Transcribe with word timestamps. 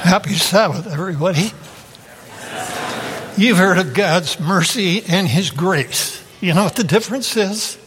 Happy 0.00 0.32
Sabbath, 0.32 0.86
everybody. 0.86 1.52
You've 3.36 3.58
heard 3.58 3.76
of 3.76 3.92
God's 3.92 4.40
mercy 4.40 5.04
and 5.06 5.28
His 5.28 5.50
grace. 5.50 6.24
You 6.40 6.54
know 6.54 6.64
what 6.64 6.74
the 6.74 6.84
difference 6.84 7.36
is? 7.36 7.78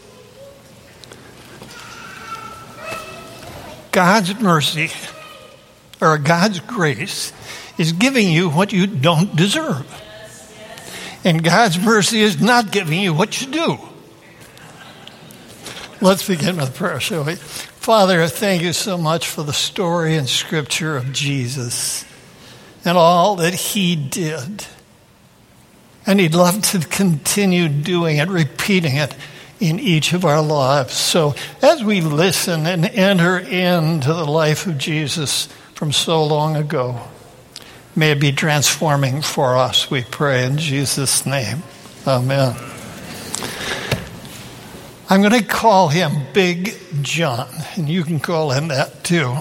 God's 3.92 4.40
mercy 4.40 4.92
or 6.00 6.20
God's 6.20 6.60
grace 6.60 7.34
is 7.80 7.94
giving 7.94 8.30
you 8.30 8.48
what 8.48 8.72
you 8.72 8.86
don't 8.86 9.36
deserve. 9.36 9.86
And 11.26 11.44
God's 11.44 11.80
mercy 11.80 12.22
is 12.22 12.40
not 12.40 12.72
giving 12.72 13.00
you 13.00 13.14
what 13.16 13.42
you 13.42 13.52
do. 13.52 13.80
Let's 16.04 16.28
begin 16.28 16.58
with 16.58 16.76
prayer, 16.76 17.00
shall 17.00 17.24
we? 17.24 17.36
Father, 17.36 18.28
thank 18.28 18.62
you 18.62 18.74
so 18.74 18.98
much 18.98 19.30
for 19.30 19.42
the 19.42 19.54
story 19.54 20.18
and 20.18 20.28
scripture 20.28 20.98
of 20.98 21.14
Jesus 21.14 22.04
and 22.84 22.98
all 22.98 23.38
that 23.38 23.54
he 23.54 23.96
did. 23.96 24.68
And 26.06 26.20
he'd 26.20 26.36
love 26.36 26.62
to 26.72 26.80
continue 26.80 27.70
doing 27.70 28.18
it, 28.18 28.28
repeating 28.28 28.98
it 28.98 29.16
in 29.62 29.80
each 29.80 30.12
of 30.12 30.26
our 30.26 30.42
lives. 30.42 30.94
So 30.94 31.36
as 31.62 31.86
we 31.86 32.02
listen 32.02 32.66
and 32.66 32.84
enter 32.84 33.40
into 33.40 34.14
the 34.14 34.26
life 34.26 34.68
of 34.68 34.78
Jesus 34.78 35.46
from 35.74 35.94
so 35.94 36.26
long 36.26 36.58
ago, 36.58 37.00
may 37.96 38.12
it 38.12 38.20
be 38.20 38.34
transforming 38.34 39.22
for 39.22 39.56
us, 39.56 39.90
we 39.90 40.04
pray 40.04 40.44
in 40.44 40.58
Jesus' 40.58 41.26
name. 41.26 41.64
Amen. 42.06 42.73
I'm 45.14 45.22
going 45.22 45.40
to 45.40 45.48
call 45.48 45.90
him 45.90 46.12
Big 46.34 46.74
John, 47.04 47.48
and 47.76 47.88
you 47.88 48.04
can 48.04 48.20
call 48.20 48.50
him 48.50 48.70
that 48.70 49.04
too. 49.04 49.38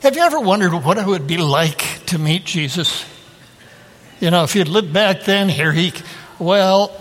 Have 0.00 0.16
you 0.16 0.22
ever 0.22 0.40
wondered 0.40 0.72
what 0.72 0.96
it 0.96 1.04
would 1.04 1.26
be 1.26 1.36
like 1.36 2.02
to 2.06 2.18
meet 2.18 2.46
Jesus? 2.46 3.04
You 4.18 4.30
know, 4.30 4.42
if 4.44 4.56
you'd 4.56 4.68
lived 4.68 4.90
back 4.94 5.24
then, 5.24 5.50
here 5.50 5.70
he, 5.70 5.92
well, 6.38 6.98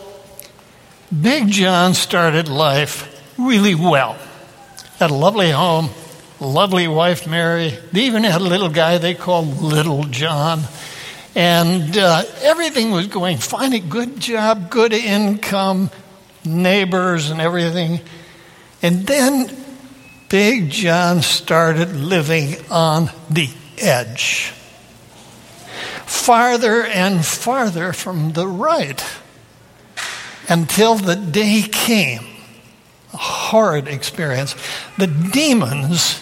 Big 1.22 1.48
John 1.48 1.94
started 1.94 2.50
life 2.50 3.08
really 3.38 3.76
well. 3.76 4.18
Had 5.00 5.10
a 5.10 5.16
lovely 5.16 5.52
home, 5.52 5.92
lovely 6.42 6.90
wife 6.90 7.26
Mary. 7.28 7.78
They 7.94 8.08
even 8.08 8.26
had 8.26 8.42
a 8.42 8.44
little 8.44 8.68
guy 8.68 8.98
they 8.98 9.14
called 9.14 9.62
Little 9.62 10.04
John. 10.04 10.64
And 11.34 11.98
uh, 11.98 12.24
everything 12.42 12.92
was 12.92 13.08
going 13.08 13.38
fine. 13.38 13.72
A 13.72 13.80
good 13.80 14.20
job, 14.20 14.70
good 14.70 14.92
income, 14.92 15.90
neighbors, 16.46 17.30
and 17.30 17.42
everything. 17.42 18.00
And 18.82 19.08
then 19.08 19.50
Big 20.30 20.70
John 20.70 21.22
started 21.22 21.96
living 21.96 22.56
on 22.70 23.10
the 23.30 23.50
edge 23.78 24.54
farther 26.06 26.84
and 26.84 27.26
farther 27.26 27.94
from 27.94 28.34
the 28.34 28.48
right 28.48 29.04
until 30.48 30.96
the 30.96 31.16
day 31.16 31.62
came. 31.62 32.26
A 33.14 33.18
horrid 33.18 33.88
experience. 33.88 34.56
The 34.98 35.08
demons 35.08 36.22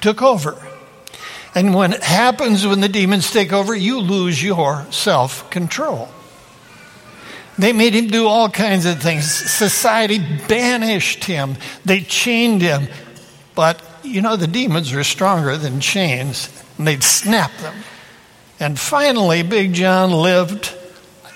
took 0.00 0.22
over. 0.22 0.56
And 1.54 1.74
when 1.74 1.92
it 1.92 2.02
happens 2.02 2.66
when 2.66 2.80
the 2.80 2.88
demons 2.88 3.30
take 3.30 3.52
over, 3.52 3.74
you 3.74 4.00
lose 4.00 4.42
your 4.42 4.86
self 4.90 5.50
control. 5.50 6.08
They 7.58 7.72
made 7.72 7.94
him 7.94 8.06
do 8.06 8.26
all 8.26 8.48
kinds 8.48 8.86
of 8.86 9.02
things. 9.02 9.30
Society 9.30 10.18
banished 10.46 11.24
him, 11.24 11.56
they 11.84 12.00
chained 12.00 12.62
him. 12.62 12.88
But 13.54 13.82
you 14.02 14.22
know, 14.22 14.36
the 14.36 14.46
demons 14.46 14.92
are 14.92 15.04
stronger 15.04 15.56
than 15.56 15.80
chains, 15.80 16.48
and 16.78 16.86
they'd 16.86 17.02
snap 17.02 17.50
them. 17.58 17.74
And 18.60 18.78
finally, 18.78 19.42
Big 19.42 19.72
John 19.72 20.10
lived 20.10 20.74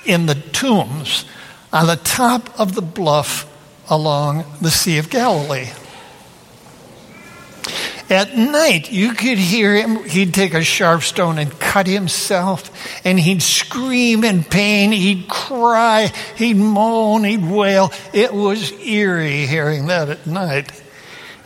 in 0.04 0.26
the 0.26 0.34
tombs 0.34 1.24
on 1.72 1.86
the 1.86 1.96
top 1.96 2.58
of 2.58 2.74
the 2.74 2.82
bluff 2.82 3.48
along 3.88 4.44
the 4.60 4.70
Sea 4.70 4.98
of 4.98 5.10
Galilee. 5.10 5.70
At 8.12 8.36
night, 8.36 8.92
you 8.92 9.14
could 9.14 9.38
hear 9.38 9.74
him. 9.74 10.04
He'd 10.04 10.34
take 10.34 10.52
a 10.52 10.62
sharp 10.62 11.02
stone 11.02 11.38
and 11.38 11.58
cut 11.58 11.86
himself, 11.86 12.70
and 13.06 13.18
he'd 13.18 13.42
scream 13.42 14.22
in 14.22 14.44
pain. 14.44 14.92
He'd 14.92 15.28
cry, 15.28 16.12
he'd 16.36 16.58
moan, 16.58 17.24
he'd 17.24 17.42
wail. 17.42 17.90
It 18.12 18.34
was 18.34 18.70
eerie 18.72 19.46
hearing 19.46 19.86
that 19.86 20.10
at 20.10 20.26
night. 20.26 20.70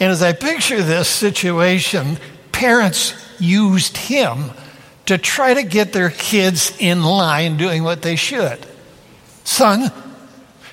And 0.00 0.10
as 0.10 0.24
I 0.24 0.32
picture 0.32 0.82
this 0.82 1.06
situation, 1.06 2.18
parents 2.50 3.14
used 3.38 3.96
him 3.96 4.50
to 5.04 5.18
try 5.18 5.54
to 5.54 5.62
get 5.62 5.92
their 5.92 6.10
kids 6.10 6.76
in 6.80 7.04
line 7.04 7.58
doing 7.58 7.84
what 7.84 8.02
they 8.02 8.16
should. 8.16 8.58
Son, 9.44 9.92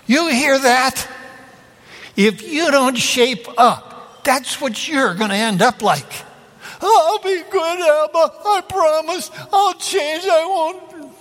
you 0.08 0.28
hear 0.30 0.58
that? 0.58 1.08
If 2.16 2.42
you 2.42 2.72
don't 2.72 2.98
shape 2.98 3.48
up, 3.60 3.93
that's 4.24 4.60
what 4.62 4.88
you're 4.88 5.14
going 5.14 5.30
to 5.30 5.36
end 5.36 5.62
up 5.62 5.82
like. 5.82 6.12
I'll 6.82 7.20
be 7.20 7.42
good, 7.50 7.80
Abba. 7.80 8.32
I 8.46 8.62
promise. 8.68 9.32
I'll 9.52 9.74
change. 9.76 10.24
I 10.26 10.46
won't. 10.46 11.14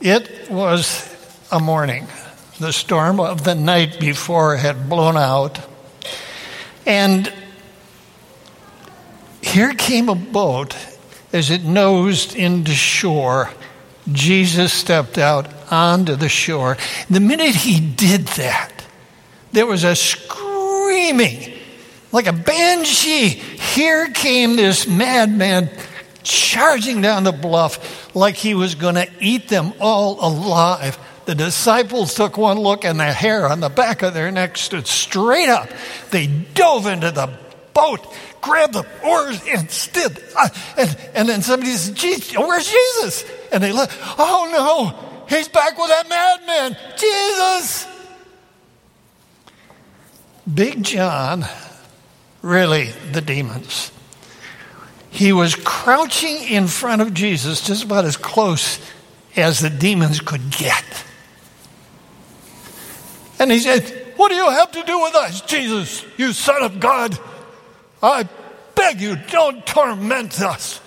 It 0.00 0.50
was 0.50 1.14
a 1.50 1.60
morning. 1.60 2.06
The 2.58 2.72
storm 2.72 3.20
of 3.20 3.44
the 3.44 3.54
night 3.54 3.98
before 3.98 4.56
had 4.56 4.88
blown 4.88 5.16
out. 5.16 5.60
And 6.86 7.32
here 9.42 9.74
came 9.74 10.08
a 10.08 10.14
boat 10.14 10.76
as 11.32 11.50
it 11.50 11.64
nosed 11.64 12.36
into 12.36 12.72
shore. 12.72 13.50
Jesus 14.10 14.72
stepped 14.72 15.18
out 15.18 15.48
onto 15.70 16.16
the 16.16 16.28
shore. 16.28 16.76
The 17.08 17.20
minute 17.20 17.54
he 17.54 17.80
did 17.80 18.26
that, 18.28 18.79
there 19.52 19.66
was 19.66 19.84
a 19.84 19.94
screaming 19.94 21.52
like 22.12 22.26
a 22.26 22.32
banshee. 22.32 23.28
Here 23.28 24.10
came 24.10 24.56
this 24.56 24.86
madman 24.86 25.70
charging 26.22 27.00
down 27.00 27.24
the 27.24 27.32
bluff 27.32 28.14
like 28.14 28.36
he 28.36 28.54
was 28.54 28.74
going 28.74 28.96
to 28.96 29.08
eat 29.20 29.48
them 29.48 29.72
all 29.80 30.24
alive. 30.24 30.98
The 31.26 31.34
disciples 31.34 32.14
took 32.14 32.36
one 32.36 32.58
look, 32.58 32.84
and 32.84 32.98
the 32.98 33.12
hair 33.12 33.48
on 33.48 33.60
the 33.60 33.68
back 33.68 34.02
of 34.02 34.14
their 34.14 34.30
neck 34.32 34.56
stood 34.56 34.86
straight 34.86 35.48
up. 35.48 35.68
They 36.10 36.26
dove 36.26 36.86
into 36.86 37.10
the 37.10 37.30
boat 37.72 38.04
grabbed 38.40 38.74
the 38.74 38.86
oars 39.04 39.40
and 39.48 39.70
stood. 39.70 40.22
Uh, 40.36 40.48
and, 40.76 40.96
and 41.14 41.28
then 41.28 41.42
somebody 41.42 41.72
said, 41.72 41.96
where's 42.38 42.70
Jesus? 42.70 43.24
And 43.52 43.62
they 43.62 43.72
look, 43.72 43.90
oh 44.18 44.48
no, 44.50 45.34
he's 45.34 45.48
back 45.48 45.78
with 45.78 45.88
that 45.88 46.08
madman. 46.08 46.76
Jesus. 46.96 47.86
Big 50.52 50.82
John, 50.82 51.44
really 52.42 52.90
the 53.12 53.20
demons. 53.20 53.92
He 55.10 55.32
was 55.32 55.54
crouching 55.56 56.36
in 56.44 56.66
front 56.66 57.02
of 57.02 57.14
Jesus, 57.14 57.66
just 57.66 57.84
about 57.84 58.04
as 58.04 58.16
close 58.16 58.78
as 59.36 59.60
the 59.60 59.70
demons 59.70 60.20
could 60.20 60.50
get. 60.50 60.84
And 63.38 63.50
he 63.50 63.58
said, 63.58 64.14
What 64.16 64.28
do 64.28 64.34
you 64.34 64.50
have 64.50 64.70
to 64.72 64.82
do 64.84 65.00
with 65.00 65.14
us, 65.14 65.40
Jesus, 65.42 66.04
you 66.16 66.32
son 66.32 66.62
of 66.62 66.80
God? 66.80 67.18
I 68.02 68.28
beg 68.74 69.00
you, 69.00 69.16
don't 69.16 69.64
torment 69.66 70.40
us. 70.40 70.80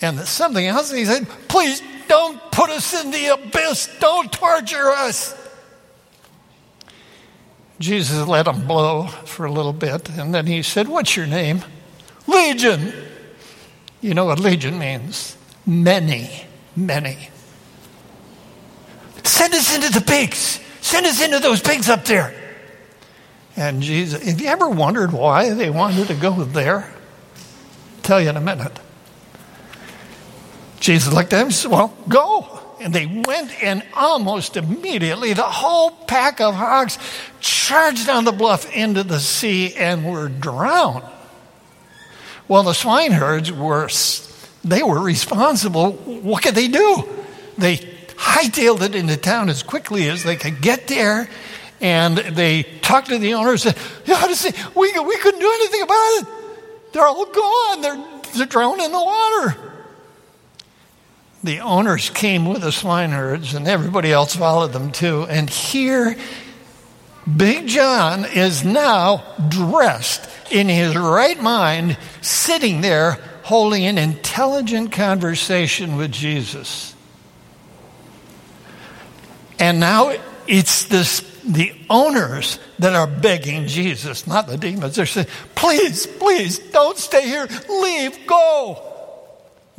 And 0.00 0.18
something 0.20 0.66
else, 0.66 0.90
he 0.90 1.04
said, 1.04 1.28
please 1.48 1.82
don't 2.08 2.40
put 2.50 2.70
us 2.70 3.04
in 3.04 3.10
the 3.10 3.26
abyss. 3.26 3.88
Don't 4.00 4.32
torture 4.32 4.90
us. 4.90 5.34
Jesus 7.80 8.28
let 8.28 8.46
him 8.46 8.66
blow 8.66 9.06
for 9.06 9.46
a 9.46 9.50
little 9.50 9.72
bit, 9.72 10.10
and 10.10 10.34
then 10.34 10.46
he 10.46 10.62
said, 10.62 10.86
What's 10.86 11.16
your 11.16 11.26
name? 11.26 11.62
Legion. 12.26 12.92
You 14.02 14.14
know 14.14 14.26
what 14.26 14.38
legion 14.38 14.78
means? 14.78 15.36
Many, 15.66 16.44
many. 16.76 17.30
Send 19.24 19.54
us 19.54 19.74
into 19.74 19.90
the 19.92 20.04
pigs. 20.04 20.60
Send 20.82 21.06
us 21.06 21.22
into 21.22 21.38
those 21.38 21.60
pigs 21.62 21.88
up 21.88 22.04
there. 22.04 22.34
And 23.56 23.82
Jesus, 23.82 24.22
have 24.22 24.40
you 24.40 24.48
ever 24.48 24.68
wondered 24.68 25.12
why 25.12 25.50
they 25.50 25.70
wanted 25.70 26.08
to 26.08 26.14
go 26.14 26.44
there? 26.44 26.80
I'll 26.82 28.02
tell 28.02 28.20
you 28.20 28.28
in 28.28 28.36
a 28.36 28.40
minute. 28.40 28.78
Jesus 30.80 31.12
looked 31.12 31.32
at 31.32 31.38
them 31.38 31.46
and 31.46 31.54
said, 31.54 31.70
Well, 31.70 31.94
go. 32.08 32.58
And 32.80 32.94
they 32.94 33.06
went, 33.06 33.62
and 33.62 33.82
almost 33.94 34.56
immediately 34.56 35.34
the 35.34 35.42
whole 35.42 35.90
pack 35.90 36.40
of 36.40 36.54
hogs 36.54 36.98
charged 37.38 38.06
down 38.06 38.24
the 38.24 38.32
bluff 38.32 38.74
into 38.74 39.04
the 39.04 39.20
sea 39.20 39.74
and 39.74 40.10
were 40.10 40.28
drowned. 40.28 41.04
Well, 42.48 42.62
the 42.62 42.72
swineherds 42.72 43.52
were, 43.52 43.90
they 44.64 44.82
were 44.82 44.98
responsible. 44.98 45.92
What 45.92 46.42
could 46.42 46.54
they 46.54 46.68
do? 46.68 47.06
They 47.58 47.76
hightailed 47.76 48.80
it 48.80 48.94
into 48.94 49.18
town 49.18 49.50
as 49.50 49.62
quickly 49.62 50.08
as 50.08 50.24
they 50.24 50.36
could 50.36 50.62
get 50.62 50.86
there 50.86 51.28
and 51.80 52.18
they 52.18 52.62
talked 52.62 53.08
to 53.08 53.18
the 53.18 53.34
owner 53.34 53.50
and 53.50 53.60
said, 53.60 53.76
we, 54.74 54.98
we 54.98 55.16
couldn't 55.18 55.40
do 55.40 55.52
anything 55.52 55.82
about 55.82 56.20
it. 56.20 56.26
They're 56.92 57.06
all 57.06 57.24
gone. 57.24 57.80
They're, 57.80 58.04
they're 58.36 58.46
drowned 58.46 58.80
in 58.80 58.92
the 58.92 59.02
water. 59.02 59.69
The 61.42 61.60
owners 61.60 62.10
came 62.10 62.44
with 62.44 62.60
the 62.60 62.72
swineherds, 62.72 63.54
and 63.54 63.66
everybody 63.66 64.12
else 64.12 64.36
followed 64.36 64.72
them 64.72 64.92
too. 64.92 65.26
And 65.28 65.48
here, 65.48 66.16
Big 67.36 67.66
John 67.66 68.26
is 68.26 68.62
now 68.62 69.24
dressed 69.48 70.28
in 70.50 70.68
his 70.68 70.96
right 70.96 71.40
mind, 71.40 71.96
sitting 72.20 72.82
there 72.82 73.12
holding 73.44 73.86
an 73.86 73.96
intelligent 73.96 74.92
conversation 74.92 75.96
with 75.96 76.12
Jesus. 76.12 76.94
And 79.58 79.80
now 79.80 80.12
it's 80.46 80.84
this, 80.86 81.20
the 81.44 81.72
owners 81.88 82.58
that 82.78 82.94
are 82.94 83.06
begging 83.06 83.66
Jesus, 83.66 84.26
not 84.26 84.46
the 84.46 84.58
demons. 84.58 84.96
They're 84.96 85.06
saying, 85.06 85.26
please, 85.54 86.06
please, 86.06 86.58
don't 86.58 86.98
stay 86.98 87.26
here. 87.26 87.48
Leave, 87.68 88.26
go. 88.26 88.89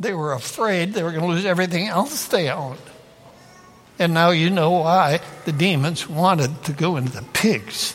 They 0.02 0.12
were 0.12 0.32
afraid 0.32 0.94
they 0.94 1.04
were 1.04 1.12
going 1.12 1.22
to 1.22 1.28
lose 1.28 1.44
everything 1.44 1.86
else 1.86 2.26
they 2.26 2.50
owned. 2.50 2.80
And 4.00 4.12
now 4.12 4.30
you 4.30 4.50
know 4.50 4.70
why 4.70 5.20
the 5.44 5.52
demons 5.52 6.08
wanted 6.08 6.64
to 6.64 6.72
go 6.72 6.96
into 6.96 7.12
the 7.12 7.22
pigs. 7.32 7.94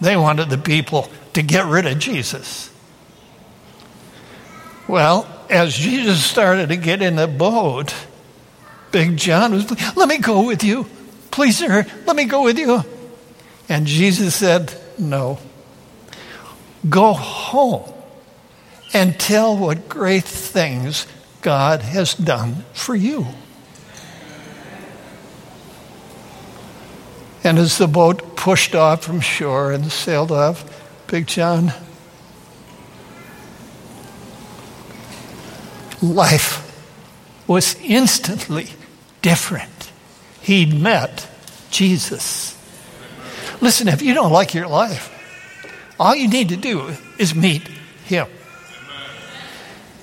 They 0.00 0.16
wanted 0.16 0.48
the 0.48 0.56
people 0.56 1.10
to 1.34 1.42
get 1.42 1.66
rid 1.66 1.84
of 1.84 1.98
Jesus. 1.98 2.70
Well, 4.88 5.28
as 5.50 5.74
Jesus 5.74 6.24
started 6.24 6.70
to 6.70 6.76
get 6.76 7.02
in 7.02 7.16
the 7.16 7.28
boat, 7.28 7.94
Big 8.90 9.18
John 9.18 9.52
was, 9.52 9.70
Let 9.96 10.08
me 10.08 10.16
go 10.16 10.46
with 10.46 10.64
you. 10.64 10.86
Please, 11.30 11.58
sir, 11.58 11.84
let 12.06 12.16
me 12.16 12.24
go 12.24 12.42
with 12.42 12.58
you. 12.58 12.82
And 13.68 13.86
Jesus 13.86 14.34
said, 14.34 14.72
No. 14.98 15.38
Go 16.88 17.12
home 17.12 17.92
and 18.94 19.20
tell 19.20 19.58
what 19.58 19.90
great 19.90 20.24
things 20.24 21.06
God 21.44 21.82
has 21.82 22.14
done 22.14 22.64
for 22.72 22.96
you. 22.96 23.26
And 27.44 27.58
as 27.58 27.78
the 27.78 27.86
boat 27.86 28.34
pushed 28.34 28.74
off 28.74 29.04
from 29.04 29.20
shore 29.20 29.70
and 29.70 29.92
sailed 29.92 30.32
off, 30.32 30.64
Big 31.06 31.26
John, 31.26 31.72
life 36.02 36.60
was 37.46 37.76
instantly 37.82 38.70
different 39.20 39.70
he'd 40.44 40.74
met 40.74 41.26
Jesus. 41.70 42.56
Listen, 43.60 43.88
if 43.88 44.02
you 44.02 44.14
don't 44.14 44.32
like 44.32 44.54
your 44.54 44.68
life, 44.68 45.10
all 45.98 46.14
you 46.14 46.28
need 46.28 46.50
to 46.50 46.56
do 46.56 46.94
is 47.18 47.34
meet 47.34 47.66
him. 48.04 48.26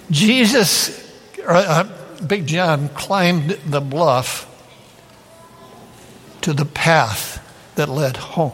Jesus, 0.10 1.00
uh, 1.48 1.84
Big 2.26 2.48
John, 2.48 2.90
climbed 2.90 3.52
the 3.66 3.82
bluff 3.82 4.48
to 6.42 6.54
the 6.54 6.66
path 6.66 7.40
that 7.76 7.90
led 7.90 8.18
home. 8.18 8.54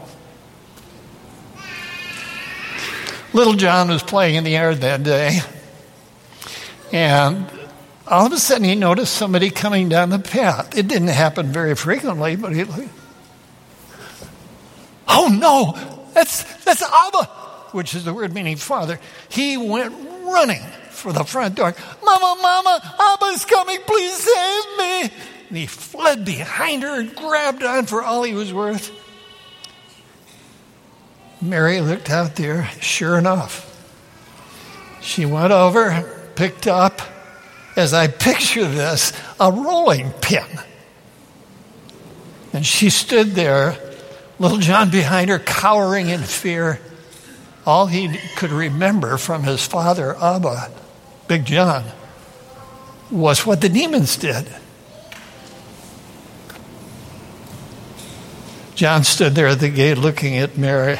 Little 3.32 3.54
John 3.54 3.88
was 3.88 4.02
playing 4.02 4.36
in 4.36 4.44
the 4.44 4.56
air 4.56 4.74
that 4.74 5.02
day, 5.02 5.40
and 6.92 7.46
all 8.06 8.26
of 8.26 8.32
a 8.32 8.38
sudden 8.38 8.64
he 8.64 8.74
noticed 8.74 9.14
somebody 9.14 9.50
coming 9.50 9.88
down 9.88 10.10
the 10.10 10.18
path. 10.18 10.76
It 10.76 10.88
didn't 10.88 11.08
happen 11.08 11.52
very 11.52 11.74
frequently, 11.74 12.36
but 12.36 12.54
he, 12.54 12.64
oh 15.08 15.28
no, 15.28 16.08
that's, 16.14 16.42
that's 16.64 16.82
Abba, 16.82 17.24
which 17.72 17.94
is 17.94 18.04
the 18.04 18.14
word 18.14 18.32
meaning 18.32 18.56
father. 18.56 18.98
He 19.28 19.58
went 19.58 19.94
running 20.24 20.62
for 20.98 21.12
the 21.12 21.24
front 21.24 21.54
door. 21.54 21.74
Mama, 22.04 22.36
mama, 22.42 22.96
Abba's 23.00 23.44
coming, 23.44 23.78
please 23.86 24.12
save 24.12 24.64
me. 24.78 25.00
And 25.48 25.56
he 25.56 25.66
fled 25.66 26.24
behind 26.24 26.82
her 26.82 27.00
and 27.00 27.14
grabbed 27.14 27.62
on 27.62 27.86
for 27.86 28.02
all 28.02 28.22
he 28.22 28.34
was 28.34 28.52
worth. 28.52 28.90
Mary 31.40 31.80
looked 31.80 32.10
out 32.10 32.36
there, 32.36 32.68
sure 32.80 33.16
enough. 33.16 33.64
She 35.00 35.24
went 35.24 35.52
over, 35.52 36.30
picked 36.34 36.66
up 36.66 37.00
as 37.76 37.94
I 37.94 38.08
picture 38.08 38.66
this, 38.66 39.12
a 39.38 39.52
rolling 39.52 40.10
pin. 40.20 40.44
And 42.52 42.66
she 42.66 42.90
stood 42.90 43.28
there, 43.28 43.78
little 44.38 44.58
John 44.58 44.90
behind 44.90 45.30
her, 45.30 45.38
cowering 45.38 46.08
in 46.08 46.20
fear. 46.20 46.80
All 47.64 47.86
he 47.86 48.18
could 48.36 48.50
remember 48.50 49.16
from 49.16 49.44
his 49.44 49.64
father, 49.64 50.16
Abba, 50.16 50.72
Big 51.28 51.44
John, 51.44 51.84
was 53.10 53.46
what 53.46 53.60
the 53.60 53.68
demons 53.68 54.16
did. 54.16 54.48
John 58.74 59.04
stood 59.04 59.34
there 59.34 59.48
at 59.48 59.60
the 59.60 59.68
gate 59.68 59.98
looking 59.98 60.36
at 60.38 60.56
Mary. 60.56 60.98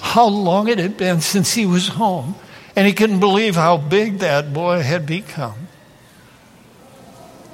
How 0.00 0.26
long 0.26 0.68
it 0.68 0.78
had 0.78 0.96
been 0.96 1.20
since 1.20 1.54
he 1.54 1.66
was 1.66 1.88
home. 1.88 2.34
And 2.76 2.86
he 2.86 2.92
couldn't 2.92 3.18
believe 3.18 3.56
how 3.56 3.76
big 3.76 4.18
that 4.18 4.52
boy 4.52 4.82
had 4.82 5.04
become. 5.04 5.66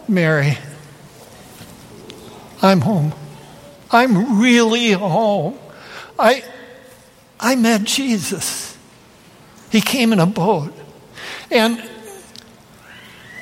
Mary, 0.07 0.59
I'm 2.61 2.83
home. 2.83 3.15
I'm 3.91 4.41
really 4.41 4.93
home. 4.93 5.59
I, 6.19 6.45
I 7.41 7.57
met 7.57 7.85
Jesus. 7.85 8.77
He 9.71 9.81
came 9.81 10.13
in 10.13 10.21
a 10.21 10.27
boat. 10.27 10.75
And 11.55 11.81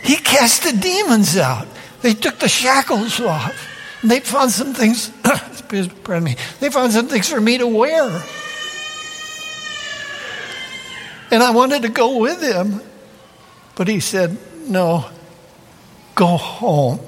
he 0.04 0.16
cast 0.16 0.64
the 0.64 0.72
demons 0.72 1.36
out. 1.36 1.66
They 2.02 2.12
took 2.12 2.38
the 2.38 2.48
shackles 2.48 3.18
off. 3.20 3.68
And 4.02 4.10
they 4.10 4.20
found 4.20 4.50
some 4.50 4.74
things, 4.74 5.08
pardon 6.04 6.24
me, 6.24 6.36
they 6.60 6.70
found 6.70 6.92
some 6.92 7.08
things 7.08 7.28
for 7.28 7.40
me 7.40 7.58
to 7.58 7.66
wear. 7.66 8.22
And 11.30 11.42
I 11.42 11.50
wanted 11.52 11.82
to 11.82 11.88
go 11.88 12.18
with 12.18 12.42
him. 12.42 12.82
But 13.74 13.88
he 13.88 14.00
said, 14.00 14.36
No, 14.68 15.06
go 16.14 16.26
home 16.26 17.00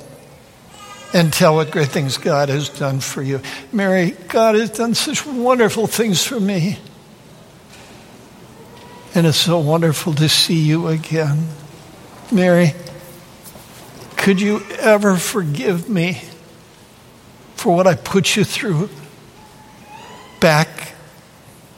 and 1.12 1.30
tell 1.30 1.56
what 1.56 1.70
great 1.70 1.88
things 1.88 2.16
God 2.16 2.48
has 2.48 2.70
done 2.70 3.00
for 3.00 3.22
you. 3.22 3.40
Mary, 3.72 4.12
God 4.28 4.54
has 4.54 4.70
done 4.70 4.94
such 4.94 5.26
wonderful 5.26 5.86
things 5.86 6.24
for 6.24 6.40
me. 6.40 6.78
And 9.16 9.28
it's 9.28 9.38
so 9.38 9.60
wonderful 9.60 10.12
to 10.14 10.28
see 10.28 10.58
you 10.58 10.88
again. 10.88 11.46
Mary, 12.32 12.74
could 14.16 14.40
you 14.40 14.60
ever 14.80 15.16
forgive 15.16 15.88
me 15.88 16.20
for 17.54 17.76
what 17.76 17.86
I 17.86 17.94
put 17.94 18.34
you 18.34 18.42
through 18.42 18.90
back 20.40 20.94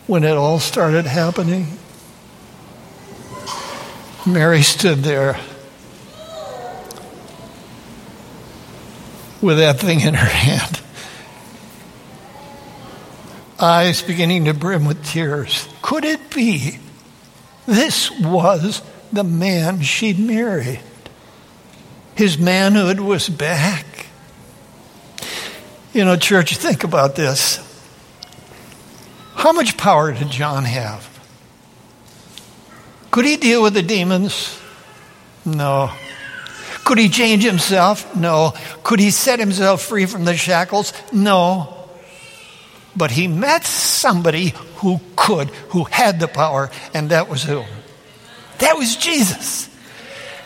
when 0.06 0.24
it 0.24 0.30
all 0.30 0.58
started 0.60 1.04
happening? 1.04 1.66
Mary 4.24 4.62
stood 4.62 5.00
there 5.00 5.38
with 9.42 9.58
that 9.58 9.78
thing 9.78 10.00
in 10.00 10.14
her 10.14 10.26
hand, 10.26 10.80
eyes 13.60 14.00
beginning 14.00 14.46
to 14.46 14.54
brim 14.54 14.86
with 14.86 15.04
tears. 15.04 15.68
Could 15.82 16.06
it 16.06 16.30
be 16.34 16.78
this 17.66 18.10
was 18.10 18.82
the 19.12 19.24
man 19.24 19.80
she'd 19.82 20.18
married? 20.18 20.80
His 22.14 22.38
manhood 22.38 23.00
was 23.00 23.28
back. 23.28 24.06
You 25.92 26.04
know, 26.04 26.16
church, 26.16 26.56
think 26.56 26.84
about 26.84 27.16
this. 27.16 27.60
How 29.34 29.52
much 29.52 29.76
power 29.76 30.12
did 30.12 30.30
John 30.30 30.64
have? 30.64 31.08
Could 33.10 33.24
he 33.24 33.36
deal 33.36 33.62
with 33.62 33.74
the 33.74 33.82
demons? 33.82 34.58
No. 35.44 35.90
Could 36.84 36.98
he 36.98 37.08
change 37.08 37.44
himself? 37.44 38.14
No. 38.14 38.54
Could 38.82 39.00
he 39.00 39.10
set 39.10 39.38
himself 39.38 39.82
free 39.82 40.06
from 40.06 40.24
the 40.24 40.36
shackles? 40.36 40.92
No. 41.12 41.75
But 42.96 43.10
he 43.10 43.28
met 43.28 43.64
somebody 43.64 44.54
who 44.76 45.00
could, 45.16 45.48
who 45.70 45.84
had 45.84 46.18
the 46.18 46.28
power, 46.28 46.70
and 46.94 47.10
that 47.10 47.28
was 47.28 47.42
who? 47.42 47.64
That 48.58 48.76
was 48.78 48.96
Jesus. 48.96 49.68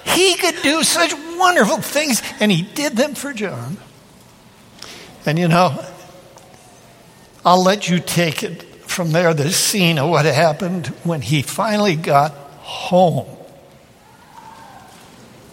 He 0.05 0.35
could 0.37 0.57
do 0.63 0.83
such 0.83 1.13
wonderful 1.37 1.79
things, 1.79 2.23
and 2.41 2.51
he 2.51 2.63
did 2.63 2.97
them 2.97 3.15
for 3.15 3.33
John. 3.33 3.77
And 5.25 5.39
you 5.39 5.49
know, 5.49 5.85
I'll 7.45 7.63
let 7.63 7.89
you 7.89 8.01
take 8.01 8.43
it 8.43 8.63
from 8.63 9.13
there, 9.13 9.33
the 9.33 9.53
scene 9.53 9.99
of 9.99 10.11
what 10.11 10.25
happened 10.25 10.89
when 11.05 11.23
he 11.23 11.43
finally 11.43 11.95
got 11.95 12.33
home. 12.33 13.29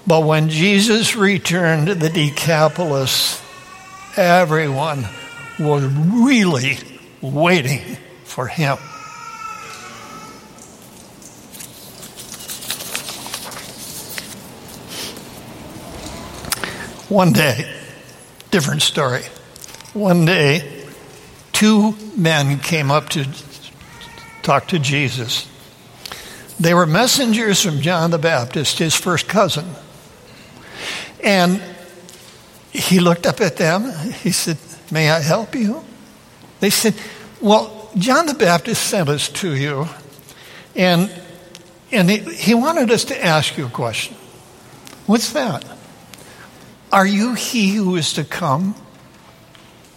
But 0.08 0.26
when 0.26 0.50
Jesus 0.50 1.16
returned 1.16 1.88
to 1.88 1.96
the 1.96 2.10
Decapolis, 2.10 3.42
everyone 4.16 5.06
was 5.60 5.84
really 5.86 6.78
waiting 7.22 7.98
for 8.24 8.48
him. 8.48 8.78
One 17.10 17.32
day, 17.32 17.74
different 18.52 18.82
story. 18.82 19.24
One 19.94 20.26
day, 20.26 20.86
two 21.54 21.96
men 22.16 22.60
came 22.60 22.92
up 22.92 23.10
to 23.10 23.26
talk 24.44 24.68
to 24.68 24.80
Jesus. 24.80 25.48
They 26.60 26.74
were 26.74 26.86
messengers 26.86 27.62
from 27.62 27.82
John 27.82 28.12
the 28.12 28.18
Baptist, 28.18 28.80
his 28.80 28.94
first 28.94 29.28
cousin. 29.28 29.66
And 31.24 31.62
he 32.72 33.00
looked 33.00 33.26
up 33.26 33.42
at 33.42 33.58
them. 33.58 33.92
He 34.12 34.32
said, 34.32 34.58
May 34.92 35.10
I 35.10 35.20
help 35.20 35.56
you? 35.56 35.84
They 36.60 36.70
said, 36.70 36.96
Well, 37.42 37.90
John 37.98 38.26
the 38.26 38.34
Baptist 38.34 38.84
sent 38.84 39.10
us 39.10 39.30
to 39.30 39.56
you, 39.56 39.88
and, 40.76 41.12
and 41.92 42.10
he, 42.10 42.18
he 42.36 42.54
wanted 42.54 42.92
us 42.92 43.06
to 43.06 43.26
ask 43.26 43.58
you 43.58 43.66
a 43.66 43.70
question. 43.70 44.16
What's 45.06 45.34
that? 45.34 45.66
Are 46.92 47.06
you 47.06 47.34
he 47.34 47.76
who 47.76 47.96
is 47.96 48.14
to 48.14 48.24
come? 48.24 48.76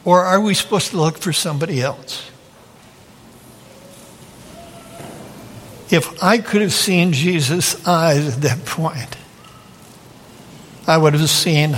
Or 0.05 0.23
are 0.25 0.41
we 0.41 0.55
supposed 0.55 0.91
to 0.91 0.97
look 0.97 1.19
for 1.19 1.33
somebody 1.33 1.83
else? 1.83 2.31
If 5.91 6.23
I 6.23 6.39
could 6.39 6.63
have 6.63 6.73
seen 6.73 7.13
Jesus' 7.13 7.87
eyes 7.87 8.37
at 8.37 8.43
that 8.43 8.65
point, 8.65 9.17
I 10.87 10.97
would 10.97 11.15
have 11.15 11.29
seen 11.29 11.77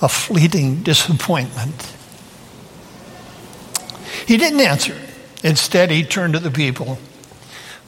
a 0.00 0.08
fleeting 0.08 0.82
disappointment. 0.82 1.94
He 4.28 4.36
didn't 4.36 4.60
answer. 4.60 4.94
Instead, 5.42 5.90
he 5.90 6.04
turned 6.04 6.34
to 6.34 6.38
the 6.38 6.50
people. 6.50 6.98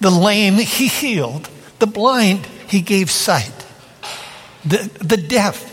The 0.00 0.10
lame 0.10 0.54
he 0.54 0.88
healed, 0.88 1.50
the 1.80 1.86
blind 1.86 2.46
he 2.66 2.80
gave 2.80 3.10
sight, 3.10 3.52
the, 4.64 4.90
the 5.00 5.18
deaf, 5.18 5.66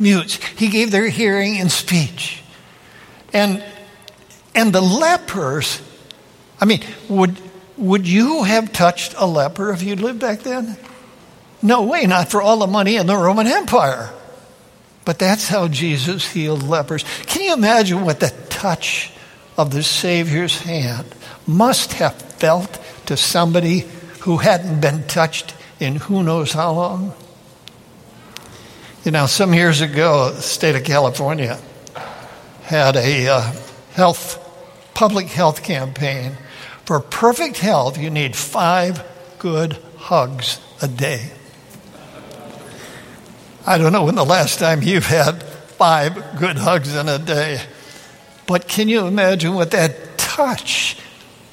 mutes, 0.00 0.36
he 0.56 0.68
gave 0.68 0.90
their 0.90 1.10
hearing 1.10 1.58
and 1.58 1.70
speech. 1.70 2.42
And, 3.34 3.62
and 4.54 4.72
the 4.72 4.80
lepers, 4.80 5.82
I 6.58 6.64
mean, 6.64 6.82
would, 7.10 7.36
would 7.76 8.08
you 8.08 8.44
have 8.44 8.72
touched 8.72 9.14
a 9.18 9.26
leper 9.26 9.72
if 9.72 9.82
you'd 9.82 10.00
lived 10.00 10.20
back 10.20 10.40
then? 10.40 10.78
No 11.60 11.82
way, 11.82 12.06
not 12.06 12.30
for 12.30 12.40
all 12.40 12.60
the 12.60 12.66
money 12.66 12.96
in 12.96 13.06
the 13.06 13.16
Roman 13.16 13.46
Empire. 13.46 14.10
But 15.04 15.18
that's 15.18 15.48
how 15.48 15.68
Jesus 15.68 16.32
healed 16.32 16.62
lepers. 16.62 17.04
Can 17.26 17.42
you 17.42 17.52
imagine 17.52 18.06
what 18.06 18.20
the 18.20 18.32
touch 18.48 19.10
of 19.56 19.70
the 19.70 19.82
Savior's 19.82 20.60
hand 20.60 21.06
must 21.46 21.94
have 21.94 22.14
felt 22.14 22.80
to 23.06 23.16
somebody 23.16 23.80
who 24.20 24.38
hadn't 24.38 24.80
been 24.80 25.06
touched 25.06 25.54
in 25.80 25.96
who 25.96 26.22
knows 26.22 26.52
how 26.52 26.72
long? 26.72 27.14
You 29.04 29.10
know, 29.10 29.26
some 29.26 29.52
years 29.52 29.80
ago, 29.80 30.30
the 30.30 30.40
state 30.40 30.76
of 30.76 30.84
California 30.84 31.60
had 32.62 32.96
a 32.96 33.28
uh, 33.28 33.52
health, 33.92 34.40
public 34.94 35.26
health 35.26 35.62
campaign. 35.62 36.32
For 36.86 37.00
perfect 37.00 37.58
health, 37.58 37.98
you 37.98 38.08
need 38.08 38.34
five 38.34 39.04
good 39.38 39.76
hugs 39.98 40.58
a 40.80 40.88
day. 40.88 41.30
I 43.66 43.78
don't 43.78 43.92
know 43.92 44.04
when 44.04 44.14
the 44.14 44.24
last 44.24 44.58
time 44.58 44.82
you've 44.82 45.06
had 45.06 45.42
five 45.42 46.38
good 46.38 46.56
hugs 46.56 46.94
in 46.94 47.08
a 47.08 47.18
day, 47.18 47.60
but 48.46 48.68
can 48.68 48.88
you 48.88 49.06
imagine 49.06 49.54
what 49.54 49.70
that 49.72 50.18
touch 50.18 50.98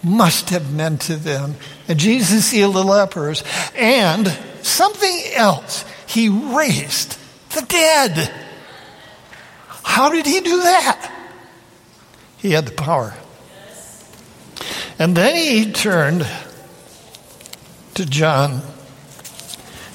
must 0.04 0.50
have 0.50 0.74
meant 0.74 1.02
to 1.02 1.16
them? 1.16 1.56
And 1.88 2.00
Jesus 2.00 2.52
healed 2.52 2.76
the 2.76 2.84
lepers, 2.84 3.44
and 3.76 4.28
something 4.62 5.24
else, 5.36 5.86
he 6.08 6.30
raised 6.30 7.18
the 7.52 7.62
dead. 7.62 8.32
How 9.84 10.10
did 10.10 10.26
he 10.26 10.40
do 10.42 10.62
that? 10.64 11.12
He 12.38 12.52
had 12.52 12.66
the 12.66 12.72
power. 12.72 13.14
And 14.98 15.16
then 15.16 15.36
he 15.36 15.72
turned 15.72 16.28
to 17.96 18.06
John 18.06 18.62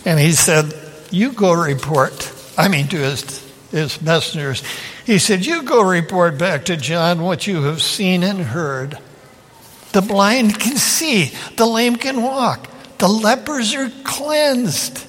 and 0.04 0.20
he 0.20 0.32
said, 0.32 0.72
You 1.10 1.32
go 1.32 1.52
report. 1.52 2.32
I 2.58 2.68
mean, 2.68 2.88
to 2.88 2.96
his, 2.96 3.52
his 3.70 4.00
messengers. 4.00 4.62
He 5.06 5.20
said, 5.20 5.46
You 5.46 5.62
go 5.62 5.82
report 5.82 6.36
back 6.36 6.64
to 6.64 6.76
John 6.76 7.22
what 7.22 7.46
you 7.46 7.62
have 7.62 7.80
seen 7.80 8.24
and 8.24 8.40
heard. 8.40 8.98
The 9.92 10.02
blind 10.02 10.58
can 10.58 10.76
see, 10.76 11.32
the 11.56 11.64
lame 11.64 11.94
can 11.94 12.22
walk, 12.22 12.68
the 12.98 13.08
lepers 13.08 13.72
are 13.76 13.90
cleansed, 14.02 15.06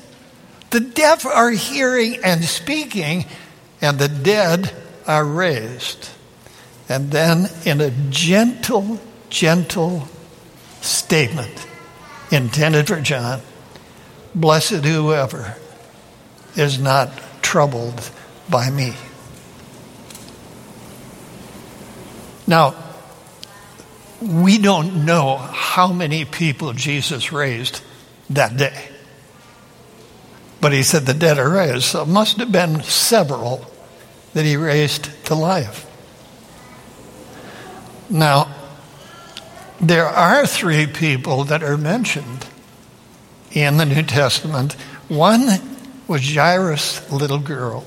the 0.69 0.79
deaf 0.79 1.25
are 1.25 1.49
hearing 1.49 2.19
and 2.23 2.43
speaking, 2.45 3.25
and 3.81 3.97
the 3.97 4.07
dead 4.07 4.71
are 5.07 5.25
raised. 5.25 6.09
And 6.87 7.11
then, 7.11 7.47
in 7.65 7.81
a 7.81 7.89
gentle, 8.11 8.99
gentle 9.29 10.07
statement 10.81 11.65
intended 12.31 12.87
for 12.87 13.01
John, 13.01 13.41
blessed 14.35 14.85
whoever 14.85 15.55
is 16.55 16.79
not 16.79 17.11
troubled 17.41 18.11
by 18.47 18.69
me. 18.69 18.93
Now, 22.47 22.75
we 24.21 24.57
don't 24.57 25.05
know 25.05 25.37
how 25.37 25.91
many 25.91 26.25
people 26.25 26.73
Jesus 26.73 27.31
raised 27.31 27.81
that 28.29 28.57
day. 28.57 28.89
But 30.59 30.73
he 30.73 30.81
said 30.81 31.05
the 31.05 31.13
dead 31.13 31.37
are 31.37 31.49
raised, 31.49 31.83
so 31.83 32.01
it 32.01 32.07
must 32.07 32.37
have 32.37 32.51
been 32.51 32.81
several 32.81 33.69
that 34.33 34.45
he 34.45 34.55
raised 34.55 35.25
to 35.25 35.35
life. 35.35 35.85
Now, 38.09 38.53
there 39.79 40.07
are 40.07 40.47
three 40.47 40.87
people 40.87 41.43
that 41.45 41.61
are 41.61 41.77
mentioned 41.77 42.47
in 43.51 43.77
the 43.77 43.85
New 43.85 44.03
Testament. 44.03 44.73
One 45.07 45.47
was 46.07 46.33
Jairus' 46.33 47.11
little 47.11 47.39
girl. 47.39 47.85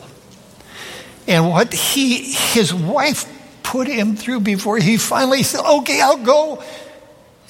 And 1.27 1.49
what 1.49 1.73
he, 1.73 2.33
his 2.33 2.73
wife 2.73 3.25
put 3.71 3.87
him 3.87 4.17
through 4.17 4.41
before 4.41 4.79
he 4.79 4.97
finally 4.97 5.45
said, 5.45 5.65
Okay, 5.65 6.01
I'll 6.01 6.25
go. 6.25 6.63